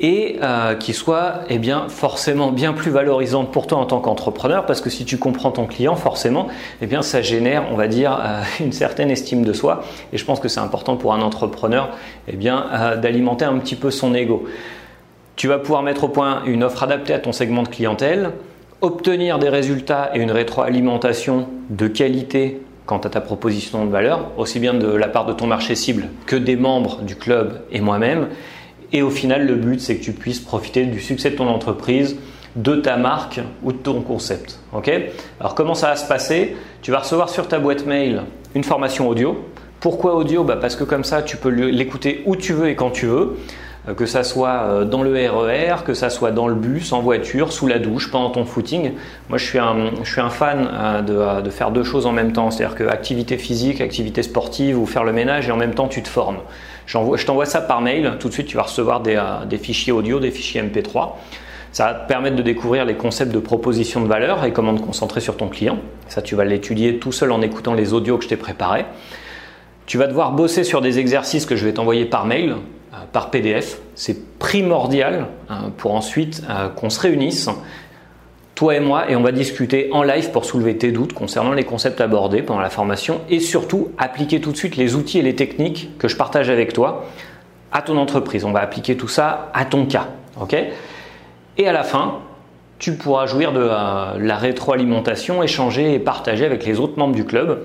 et 0.00 0.38
euh, 0.42 0.74
qui 0.74 0.94
soit 0.94 1.42
eh 1.48 1.60
forcément 1.88 2.50
bien 2.50 2.72
plus 2.72 2.90
valorisante 2.90 3.52
pour 3.52 3.68
toi 3.68 3.78
en 3.78 3.86
tant 3.86 4.00
qu'entrepreneur 4.00 4.66
parce 4.66 4.80
que 4.80 4.90
si 4.90 5.04
tu 5.04 5.16
comprends 5.16 5.52
ton 5.52 5.66
client 5.66 5.94
forcément 5.94 6.48
eh 6.82 6.88
bien, 6.88 7.02
ça 7.02 7.22
génère 7.22 7.66
on 7.70 7.76
va 7.76 7.86
dire 7.86 8.18
euh, 8.20 8.42
une 8.64 8.72
certaine 8.72 9.12
estime 9.12 9.44
de 9.44 9.52
soi 9.52 9.84
et 10.12 10.18
je 10.18 10.24
pense 10.24 10.40
que 10.40 10.48
c'est 10.48 10.58
important 10.58 10.96
pour 10.96 11.14
un 11.14 11.20
entrepreneur 11.20 11.90
euh, 12.28 12.96
d'alimenter 12.96 13.44
un 13.44 13.58
petit 13.58 13.76
peu 13.76 13.92
son 13.92 14.12
ego. 14.12 14.42
Tu 15.36 15.46
vas 15.46 15.58
pouvoir 15.60 15.84
mettre 15.84 16.02
au 16.02 16.08
point 16.08 16.42
une 16.46 16.64
offre 16.64 16.82
adaptée 16.82 17.14
à 17.14 17.20
ton 17.20 17.30
segment 17.30 17.62
de 17.62 17.68
clientèle, 17.68 18.32
obtenir 18.80 19.38
des 19.38 19.50
résultats 19.50 20.10
et 20.14 20.18
une 20.18 20.32
rétroalimentation 20.32 21.46
de 21.70 21.86
qualité 21.86 22.60
quant 22.90 22.98
à 22.98 23.08
ta 23.08 23.20
proposition 23.20 23.86
de 23.86 23.90
valeur, 23.92 24.32
aussi 24.36 24.58
bien 24.58 24.74
de 24.74 24.88
la 24.88 25.06
part 25.06 25.24
de 25.24 25.32
ton 25.32 25.46
marché 25.46 25.76
cible 25.76 26.08
que 26.26 26.34
des 26.34 26.56
membres 26.56 27.02
du 27.02 27.14
club 27.14 27.60
et 27.70 27.80
moi-même. 27.80 28.30
Et 28.92 29.00
au 29.00 29.10
final, 29.10 29.46
le 29.46 29.54
but, 29.54 29.80
c'est 29.80 29.98
que 29.98 30.02
tu 30.02 30.10
puisses 30.10 30.40
profiter 30.40 30.84
du 30.86 30.98
succès 30.98 31.30
de 31.30 31.36
ton 31.36 31.46
entreprise, 31.46 32.16
de 32.56 32.74
ta 32.74 32.96
marque 32.96 33.38
ou 33.62 33.70
de 33.70 33.76
ton 33.78 34.00
concept. 34.00 34.58
Alors, 35.38 35.54
comment 35.54 35.76
ça 35.76 35.90
va 35.90 35.94
se 35.94 36.08
passer? 36.08 36.56
Tu 36.82 36.90
vas 36.90 36.98
recevoir 36.98 37.28
sur 37.28 37.46
ta 37.46 37.60
boîte 37.60 37.86
mail 37.86 38.22
une 38.56 38.64
formation 38.64 39.08
audio. 39.08 39.38
Pourquoi 39.78 40.16
audio? 40.16 40.42
Bah 40.42 40.58
Parce 40.60 40.74
que 40.74 40.82
comme 40.82 41.04
ça, 41.04 41.22
tu 41.22 41.36
peux 41.36 41.50
l'écouter 41.50 42.24
où 42.26 42.34
tu 42.34 42.54
veux 42.54 42.70
et 42.70 42.74
quand 42.74 42.90
tu 42.90 43.06
veux. 43.06 43.36
Que 43.96 44.06
ça 44.06 44.24
soit 44.24 44.84
dans 44.84 45.02
le 45.02 45.12
RER, 45.12 45.76
e 45.80 45.82
que 45.84 45.94
ça 45.94 46.10
soit 46.10 46.30
dans 46.30 46.48
le 46.48 46.54
bus, 46.54 46.92
en 46.92 47.00
voiture, 47.00 47.52
sous 47.52 47.66
la 47.66 47.78
douche, 47.78 48.10
pendant 48.10 48.30
ton 48.30 48.44
footing. 48.44 48.92
Moi, 49.28 49.38
je 49.38 49.44
suis 49.44 49.58
un, 49.58 49.90
je 50.02 50.10
suis 50.10 50.20
un 50.20 50.30
fan 50.30 51.04
de, 51.06 51.40
de 51.40 51.50
faire 51.50 51.70
deux 51.70 51.84
choses 51.84 52.06
en 52.06 52.12
même 52.12 52.32
temps, 52.32 52.50
c'est-à-dire 52.50 52.76
que 52.76 52.84
activité 52.84 53.38
physique, 53.38 53.80
activité 53.80 54.22
sportive 54.22 54.78
ou 54.78 54.86
faire 54.86 55.04
le 55.04 55.12
ménage 55.12 55.48
et 55.48 55.52
en 55.52 55.56
même 55.56 55.74
temps 55.74 55.88
tu 55.88 56.02
te 56.02 56.08
formes. 56.08 56.38
Je 56.86 57.24
t'envoie 57.24 57.46
ça 57.46 57.60
par 57.60 57.80
mail, 57.80 58.16
tout 58.18 58.28
de 58.28 58.32
suite 58.32 58.46
tu 58.46 58.56
vas 58.56 58.64
recevoir 58.64 59.00
des, 59.00 59.20
des 59.48 59.58
fichiers 59.58 59.92
audio, 59.92 60.20
des 60.20 60.30
fichiers 60.30 60.62
MP3. 60.62 61.12
Ça 61.72 61.86
va 61.86 61.94
te 61.94 62.08
permettre 62.08 62.34
de 62.34 62.42
découvrir 62.42 62.84
les 62.84 62.94
concepts 62.94 63.32
de 63.32 63.38
proposition 63.38 64.00
de 64.00 64.08
valeur 64.08 64.44
et 64.44 64.52
comment 64.52 64.74
te 64.74 64.82
concentrer 64.82 65.20
sur 65.20 65.36
ton 65.36 65.46
client. 65.48 65.78
Ça, 66.08 66.20
tu 66.20 66.34
vas 66.34 66.44
l'étudier 66.44 66.98
tout 66.98 67.12
seul 67.12 67.30
en 67.30 67.42
écoutant 67.42 67.74
les 67.74 67.92
audios 67.92 68.18
que 68.18 68.24
je 68.24 68.28
t'ai 68.28 68.36
préparés. 68.36 68.86
Tu 69.90 69.98
vas 69.98 70.06
devoir 70.06 70.30
bosser 70.30 70.62
sur 70.62 70.82
des 70.82 71.00
exercices 71.00 71.46
que 71.46 71.56
je 71.56 71.64
vais 71.64 71.72
t'envoyer 71.72 72.04
par 72.04 72.24
mail, 72.24 72.54
euh, 72.94 72.96
par 73.10 73.32
PDF. 73.32 73.80
C'est 73.96 74.38
primordial 74.38 75.26
hein, 75.48 75.72
pour 75.78 75.96
ensuite 75.96 76.44
euh, 76.48 76.68
qu'on 76.68 76.90
se 76.90 77.00
réunisse, 77.00 77.48
toi 78.54 78.76
et 78.76 78.78
moi, 78.78 79.10
et 79.10 79.16
on 79.16 79.22
va 79.22 79.32
discuter 79.32 79.88
en 79.90 80.04
live 80.04 80.30
pour 80.30 80.44
soulever 80.44 80.78
tes 80.78 80.92
doutes 80.92 81.12
concernant 81.12 81.54
les 81.54 81.64
concepts 81.64 82.00
abordés 82.00 82.42
pendant 82.42 82.60
la 82.60 82.70
formation 82.70 83.22
et 83.28 83.40
surtout 83.40 83.88
appliquer 83.98 84.40
tout 84.40 84.52
de 84.52 84.56
suite 84.56 84.76
les 84.76 84.94
outils 84.94 85.18
et 85.18 85.22
les 85.22 85.34
techniques 85.34 85.90
que 85.98 86.06
je 86.06 86.14
partage 86.14 86.50
avec 86.50 86.72
toi 86.72 87.06
à 87.72 87.82
ton 87.82 87.96
entreprise. 87.96 88.44
On 88.44 88.52
va 88.52 88.60
appliquer 88.60 88.96
tout 88.96 89.08
ça 89.08 89.50
à 89.54 89.64
ton 89.64 89.86
cas. 89.86 90.06
et 91.58 91.66
à 91.66 91.72
la 91.72 91.82
fin, 91.82 92.20
tu 92.78 92.92
pourras 92.92 93.26
jouir 93.26 93.52
de 93.52 93.60
euh, 93.68 94.18
la 94.20 94.36
rétroalimentation, 94.36 95.42
échanger 95.42 95.94
et 95.94 95.98
partager 95.98 96.46
avec 96.46 96.64
les 96.64 96.78
autres 96.78 96.96
membres 96.96 97.16
du 97.16 97.24
club 97.24 97.64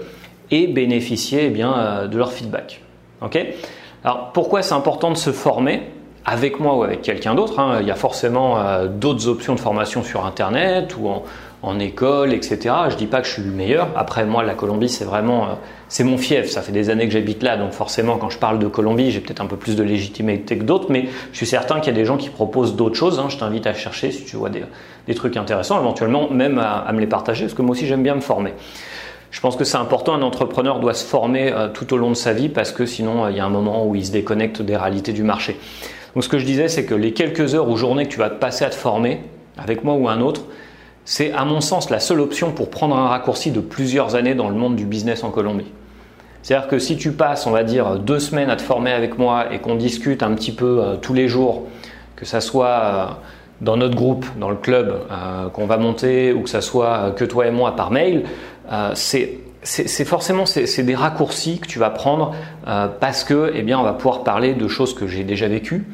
et 0.51 0.67
bénéficier 0.67 1.45
eh 1.45 1.49
bien, 1.49 1.77
euh, 1.77 2.07
de 2.07 2.17
leur 2.17 2.31
feedback. 2.31 2.81
Alors 4.03 4.31
pourquoi 4.33 4.61
c'est 4.61 4.73
important 4.73 5.11
de 5.11 5.17
se 5.17 5.31
former 5.31 5.81
avec 6.25 6.59
moi 6.59 6.75
ou 6.75 6.83
avec 6.83 7.01
quelqu'un 7.01 7.35
d'autre 7.35 7.59
hein? 7.59 7.77
Il 7.81 7.87
y 7.87 7.91
a 7.91 7.95
forcément 7.95 8.59
euh, 8.59 8.87
d'autres 8.87 9.27
options 9.27 9.55
de 9.55 9.59
formation 9.59 10.03
sur 10.03 10.25
Internet 10.25 10.95
ou 10.99 11.07
en, 11.07 11.23
école, 11.79 12.31
etc. 12.31 12.75
Je 12.89 12.95
dis 12.95 13.07
pas 13.07 13.21
que 13.21 13.27
je 13.27 13.33
suis 13.33 13.41
le 13.41 13.49
meilleur. 13.49 13.87
Après, 13.95 14.23
moi, 14.23 14.43
la 14.43 14.53
Colombie, 14.53 14.87
c'est 14.87 15.03
vraiment, 15.03 15.45
euh, 15.45 15.53
c'est 15.89 16.03
mon 16.03 16.15
fief. 16.19 16.47
Ça 16.47 16.61
fait 16.61 16.71
des 16.71 16.91
années 16.91 17.07
que 17.07 17.11
j'habite 17.11 17.41
là, 17.41 17.57
donc 17.57 17.71
forcément, 17.71 18.17
quand 18.17 18.29
je 18.29 18.37
parle 18.37 18.59
de 18.59 18.67
Colombie, 18.67 19.09
j'ai 19.09 19.19
peut-être 19.19 19.41
un 19.41 19.47
peu 19.47 19.55
plus 19.55 19.75
de 19.75 19.81
légitimité 19.81 20.59
que 20.59 20.63
d'autres, 20.63 20.91
mais 20.91 21.07
je 21.31 21.37
suis 21.37 21.47
certain 21.47 21.79
qu'il 21.79 21.91
y 21.91 21.95
a 21.95 21.99
des 21.99 22.05
gens 22.05 22.17
qui 22.17 22.29
proposent 22.29 22.75
d'autres 22.75 22.95
choses. 22.95 23.17
Hein. 23.17 23.29
Je 23.29 23.37
t'invite 23.37 23.65
à 23.65 23.73
chercher 23.73 24.11
si 24.11 24.25
tu 24.25 24.35
vois 24.35 24.51
des, 24.51 25.15
trucs 25.15 25.37
intéressants, 25.37 25.79
éventuellement 25.79 26.29
même 26.29 26.59
à, 26.59 26.91
me 26.93 26.99
les 26.99 27.07
partager, 27.07 27.45
parce 27.45 27.55
que 27.55 27.63
moi 27.63 27.71
aussi, 27.71 27.87
j'aime 27.87 28.03
bien 28.03 28.13
me 28.13 28.21
former. 28.21 28.53
Je 29.35 29.41
pense 29.41 29.57
que 29.57 29.65
c'est 29.65 29.75
important, 29.75 30.13
un 30.13 30.21
entrepreneur 30.21 30.79
doit 30.79 30.93
se 30.93 31.03
former 31.03 31.51
euh, 31.51 31.67
tout 31.67 31.93
au 31.93 31.97
long 31.97 32.09
de 32.09 32.15
sa 32.15 32.31
vie 32.31 32.47
parce 32.47 32.71
que 32.71 32.85
sinon, 32.85 33.25
euh, 33.25 33.31
il 33.31 33.37
y 33.37 33.41
a 33.41 33.45
un 33.45 33.49
moment 33.49 33.85
où 33.85 33.93
il 33.93 34.05
se 34.05 34.13
déconnecte 34.13 34.61
des 34.61 34.77
réalités 34.77 35.11
du 35.11 35.23
marché. 35.23 35.59
Donc 36.13 36.23
ce 36.23 36.29
que 36.29 36.39
je 36.39 36.45
disais, 36.45 36.69
c'est 36.69 36.85
que 36.85 36.95
les 36.95 37.11
quelques 37.11 37.53
heures 37.53 37.67
ou 37.67 37.75
journées 37.75 38.05
que 38.05 38.13
tu 38.13 38.17
vas 38.17 38.29
passer 38.29 38.63
à 38.63 38.69
te 38.69 38.75
former, 38.75 39.23
avec 39.57 39.83
moi 39.83 39.95
ou 39.95 40.07
un 40.07 40.21
autre, 40.21 40.43
c'est 41.03 41.33
à 41.33 41.43
mon 41.43 41.59
sens 41.59 41.89
la 41.89 41.99
seule 41.99 42.21
option 42.21 42.53
pour 42.53 42.69
prendre 42.69 42.95
un 42.95 43.09
raccourci 43.09 43.51
de 43.51 43.59
plusieurs 43.59 44.15
années 44.15 44.35
dans 44.35 44.47
le 44.47 44.55
monde 44.55 44.77
du 44.77 44.85
business 44.85 45.21
en 45.25 45.31
Colombie. 45.31 45.69
C'est-à-dire 46.41 46.69
que 46.69 46.79
si 46.79 46.95
tu 46.95 47.11
passes, 47.11 47.45
on 47.45 47.51
va 47.51 47.63
dire, 47.65 47.99
deux 47.99 48.19
semaines 48.19 48.49
à 48.49 48.55
te 48.55 48.61
former 48.61 48.93
avec 48.93 49.17
moi 49.17 49.51
et 49.51 49.59
qu'on 49.59 49.75
discute 49.75 50.23
un 50.23 50.33
petit 50.33 50.53
peu 50.53 50.79
euh, 50.79 50.95
tous 50.95 51.13
les 51.13 51.27
jours, 51.27 51.63
que 52.15 52.23
ça 52.23 52.39
soit 52.39 53.19
dans 53.59 53.75
notre 53.75 53.95
groupe, 53.95 54.25
dans 54.37 54.49
le 54.49 54.57
club 54.57 54.99
qu'on 55.53 55.65
va 55.65 55.77
monter, 55.77 56.33
ou 56.33 56.41
que 56.41 56.49
ça 56.49 56.59
soit 56.59 57.11
que 57.15 57.23
toi 57.23 57.47
et 57.47 57.51
moi 57.51 57.73
par 57.77 57.89
mail, 57.89 58.25
c'est 58.93 59.39
c'est 59.63 60.05
forcément 60.05 60.45
c'est 60.45 60.83
des 60.83 60.95
raccourcis 60.95 61.59
que 61.59 61.67
tu 61.67 61.79
vas 61.79 61.89
prendre 61.89 62.35
parce 62.99 63.23
que 63.23 63.51
eh 63.55 63.63
bien 63.63 63.79
on 63.79 63.83
va 63.83 63.93
pouvoir 63.93 64.23
parler 64.23 64.53
de 64.53 64.67
choses 64.67 64.93
que 64.93 65.07
j'ai 65.07 65.23
déjà 65.23 65.47
vécues, 65.47 65.85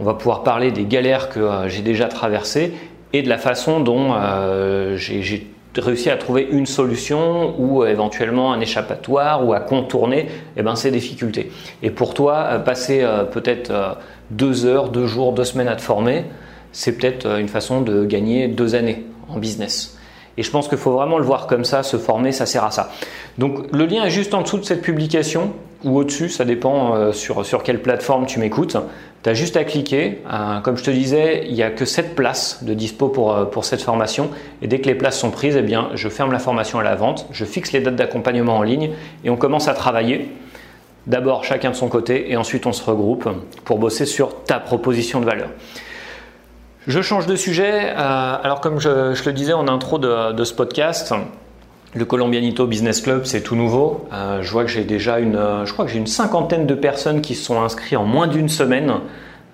on 0.00 0.04
va 0.04 0.14
pouvoir 0.14 0.42
parler 0.42 0.70
des 0.70 0.84
galères 0.84 1.30
que 1.30 1.48
j'ai 1.68 1.80
déjà 1.80 2.08
traversées 2.08 2.74
et 3.12 3.22
de 3.22 3.28
la 3.28 3.38
façon 3.38 3.80
dont 3.80 4.12
euh, 4.14 4.96
j'ai 4.96 5.46
réussi 5.76 6.10
à 6.10 6.16
trouver 6.16 6.46
une 6.50 6.66
solution 6.66 7.54
ou 7.58 7.84
éventuellement 7.84 8.52
un 8.52 8.60
échappatoire 8.60 9.46
ou 9.46 9.52
à 9.52 9.60
contourner 9.60 10.28
eh 10.56 10.62
ben, 10.62 10.74
ces 10.74 10.90
difficultés. 10.90 11.50
Et 11.82 11.90
pour 11.90 12.14
toi, 12.14 12.46
euh, 12.50 12.58
passer 12.58 13.02
euh, 13.02 13.24
peut-être 13.24 13.98
deux 14.30 14.66
heures, 14.66 14.90
deux 14.90 15.06
jours, 15.06 15.32
deux 15.32 15.44
semaines 15.44 15.68
à 15.68 15.76
te 15.76 15.82
former, 15.82 16.24
c'est 16.72 16.92
peut-être 16.92 17.38
une 17.38 17.48
façon 17.48 17.80
de 17.80 18.04
gagner 18.04 18.48
deux 18.48 18.74
années 18.74 19.04
en 19.28 19.38
business. 19.38 19.95
Et 20.38 20.42
je 20.42 20.50
pense 20.50 20.68
qu'il 20.68 20.78
faut 20.78 20.92
vraiment 20.92 21.18
le 21.18 21.24
voir 21.24 21.46
comme 21.46 21.64
ça, 21.64 21.82
se 21.82 21.96
former, 21.96 22.32
ça 22.32 22.46
sert 22.46 22.64
à 22.64 22.70
ça. 22.70 22.90
Donc 23.38 23.72
le 23.72 23.86
lien 23.86 24.04
est 24.04 24.10
juste 24.10 24.34
en 24.34 24.42
dessous 24.42 24.58
de 24.58 24.64
cette 24.64 24.82
publication 24.82 25.52
ou 25.84 25.98
au-dessus, 25.98 26.28
ça 26.28 26.44
dépend 26.44 27.12
sur, 27.12 27.44
sur 27.44 27.62
quelle 27.62 27.80
plateforme 27.80 28.26
tu 28.26 28.40
m'écoutes. 28.40 28.76
Tu 29.26 29.30
as 29.30 29.34
juste 29.34 29.56
à 29.56 29.64
cliquer. 29.64 30.22
Euh, 30.32 30.60
comme 30.60 30.76
je 30.76 30.84
te 30.84 30.90
disais, 30.92 31.46
il 31.48 31.54
n'y 31.54 31.64
a 31.64 31.70
que 31.70 31.84
7 31.84 32.14
places 32.14 32.62
de 32.62 32.74
dispo 32.74 33.08
pour, 33.08 33.34
euh, 33.34 33.44
pour 33.44 33.64
cette 33.64 33.82
formation. 33.82 34.30
Et 34.62 34.68
dès 34.68 34.78
que 34.78 34.86
les 34.86 34.94
places 34.94 35.18
sont 35.18 35.32
prises, 35.32 35.56
eh 35.56 35.62
bien, 35.62 35.90
je 35.94 36.08
ferme 36.08 36.30
la 36.30 36.38
formation 36.38 36.78
à 36.78 36.84
la 36.84 36.94
vente, 36.94 37.26
je 37.32 37.44
fixe 37.44 37.72
les 37.72 37.80
dates 37.80 37.96
d'accompagnement 37.96 38.58
en 38.58 38.62
ligne 38.62 38.92
et 39.24 39.30
on 39.30 39.36
commence 39.36 39.66
à 39.66 39.74
travailler. 39.74 40.30
D'abord 41.08 41.42
chacun 41.42 41.70
de 41.70 41.74
son 41.74 41.88
côté 41.88 42.30
et 42.30 42.36
ensuite 42.36 42.66
on 42.66 42.72
se 42.72 42.84
regroupe 42.84 43.28
pour 43.64 43.78
bosser 43.78 44.06
sur 44.06 44.44
ta 44.44 44.60
proposition 44.60 45.20
de 45.20 45.24
valeur. 45.24 45.48
Je 46.86 47.02
change 47.02 47.26
de 47.26 47.34
sujet. 47.34 47.90
Euh, 47.90 48.36
alors 48.42 48.60
comme 48.60 48.78
je, 48.78 48.88
le 49.24 49.32
disais 49.32 49.52
en 49.52 49.66
intro 49.66 49.98
de, 49.98 50.44
ce 50.44 50.54
podcast, 50.54 51.12
le 51.94 52.04
Colombianito 52.04 52.66
Business 52.68 53.00
Club, 53.00 53.22
c'est 53.24 53.40
tout 53.40 53.56
nouveau. 53.56 54.06
Euh, 54.12 54.42
je 54.42 54.52
vois 54.52 54.62
que 54.62 54.70
j'ai 54.70 54.84
déjà 54.84 55.18
une, 55.18 55.38
je 55.64 55.72
crois 55.72 55.84
que 55.84 55.90
j'ai 55.90 55.98
une 55.98 56.06
cinquantaine 56.06 56.64
de 56.64 56.74
personnes 56.74 57.22
qui 57.22 57.34
se 57.34 57.44
sont 57.44 57.60
inscrites 57.60 57.98
en 57.98 58.04
moins 58.04 58.28
d'une 58.28 58.48
semaine 58.48 59.00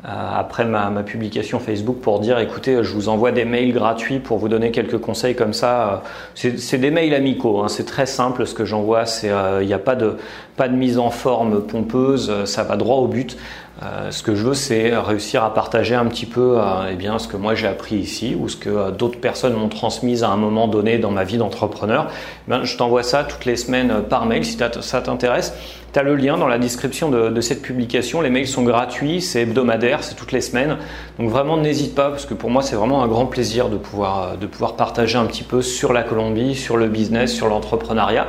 euh, 0.05 0.09
après 0.09 0.66
ma, 0.66 0.90
publication 1.05 1.59
Facebook 1.59 2.01
pour 2.03 2.21
dire 2.21 2.38
écoutez, 2.38 2.83
je 2.83 2.92
vous 2.92 3.09
envoie 3.09 3.33
des 3.33 3.47
mails 3.47 3.73
gratuits 3.73 4.18
pour 4.18 4.37
vous 4.37 4.51
donner 4.51 4.71
quelques 4.71 4.99
conseils 4.99 5.35
comme 5.35 5.55
ça. 5.55 6.03
C'est 6.35 6.79
des 6.79 6.90
mails 6.90 7.14
amicaux, 7.14 7.62
hein. 7.62 7.68
c'est 7.68 7.87
très 7.87 8.05
simple 8.05 8.47
ce 8.47 8.53
que 8.53 8.66
j'envoie. 8.66 9.05
Il 9.23 9.66
n'y 9.66 9.73
a 9.73 9.79
pas 9.79 9.95
de, 9.95 10.16
pas 10.59 10.68
de 10.68 10.75
mise 10.75 10.99
en 10.99 11.09
forme 11.09 11.62
pompeuse, 11.62 12.45
ça 12.45 12.62
va 12.62 12.77
droit 12.77 12.97
au 12.97 13.07
but. 13.07 13.38
Euh, 13.83 14.11
ce 14.11 14.23
que 14.23 14.35
je 14.35 14.45
veux, 14.45 14.55
c'est 14.55 14.97
réussir 14.97 15.42
à 15.42 15.53
partager 15.53 15.95
un 15.95 16.07
petit 16.07 16.27
peu 16.27 16.59
euh, 16.59 16.90
eh 16.90 16.95
bien, 16.95 17.18
ce 17.18 17.27
que 17.27 17.37
moi 17.37 17.55
j'ai 17.55 17.66
appris 17.66 17.97
ici 17.97 18.37
ou 18.38 18.49
ce 18.49 18.57
que 18.57 18.68
euh, 18.68 18.90
d'autres 18.90 19.18
personnes 19.18 19.55
m'ont 19.55 19.68
transmis 19.68 20.23
à 20.23 20.29
un 20.29 20.37
moment 20.37 20.68
donné 20.68 20.99
dans 20.99 21.11
ma 21.11 21.25
vie 21.25 21.37
d'entrepreneur. 21.37 22.09
Eh 22.51 22.64
je 22.64 22.77
t'envoie 22.77 23.03
ça 23.03 23.25
toutes 23.25 23.45
les 23.45 23.57
semaines 23.57 24.03
par 24.09 24.27
mail 24.27 24.45
si 24.45 24.57
ça 24.81 25.01
t'intéresse. 25.01 25.55
Tu 25.92 25.99
as 25.99 26.03
le 26.03 26.14
lien 26.16 26.38
dans 26.38 26.47
la 26.47 26.59
description 26.59 27.11
de, 27.11 27.40
cette 27.40 27.61
publication. 27.61 28.21
Les 28.21 28.31
mails 28.31 28.47
sont 28.47 28.62
gratuits, 28.62 29.21
c'est 29.21 29.42
hebdomadaire, 29.42 30.05
c'est 30.05 30.14
toutes 30.14 30.33
les 30.33 30.40
semaines. 30.40 30.79
Donc 31.18 31.29
vraiment 31.29 31.57
n'hésite 31.57 31.95
pas 31.95 32.11
parce 32.11 32.25
que 32.25 32.35
pour 32.35 32.51
moi 32.51 32.62
c'est 32.62 32.77
vraiment 32.77 33.03
un 33.03 33.09
grand 33.09 33.27
plaisir 33.27 33.68
de 33.68 33.77
pouvoir, 33.77 34.38
de 34.38 34.47
pouvoir 34.47 34.77
partager 34.77 35.18
un 35.18 35.27
petit 35.27 35.42
peu 35.42 35.61
sur 35.61 35.92
la 35.92 36.03
Colombie, 36.03 36.55
sur 36.55 36.77
le 36.77 36.88
business, 36.88 37.33
sur 37.33 37.49
l'entrepreneuriat. 37.49 38.27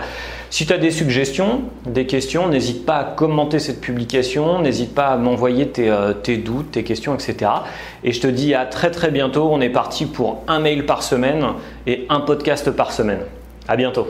Si 0.53 0.67
tu 0.67 0.73
as 0.73 0.77
des 0.77 0.91
suggestions, 0.91 1.63
des 1.87 2.05
questions, 2.05 2.47
n'hésite 2.47 2.85
pas 2.85 2.97
à 2.97 3.03
commenter 3.05 3.57
cette 3.57 3.81
publication, 3.81 4.61
n'hésite 4.61 4.93
pas 4.93 5.07
à 5.07 5.17
m'envoyer 5.17 5.69
tes, 5.69 5.89
euh, 5.89 6.13
tes, 6.13 6.37
doutes, 6.37 6.73
tes 6.73 6.83
questions, 6.83 7.15
etc. 7.15 7.49
Et 8.03 8.11
je 8.11 8.21
te 8.21 8.27
dis 8.27 8.53
à 8.53 8.67
très 8.67 8.91
très 8.91 9.09
bientôt. 9.09 9.49
On 9.51 9.61
est 9.61 9.71
parti 9.71 10.05
pour 10.05 10.43
un 10.47 10.59
mail 10.59 10.85
par 10.85 11.01
semaine 11.01 11.43
et 11.87 12.05
un 12.07 12.19
podcast 12.19 12.69
par 12.69 12.91
semaine. 12.91 13.21
À 13.67 13.75
bientôt. 13.75 14.05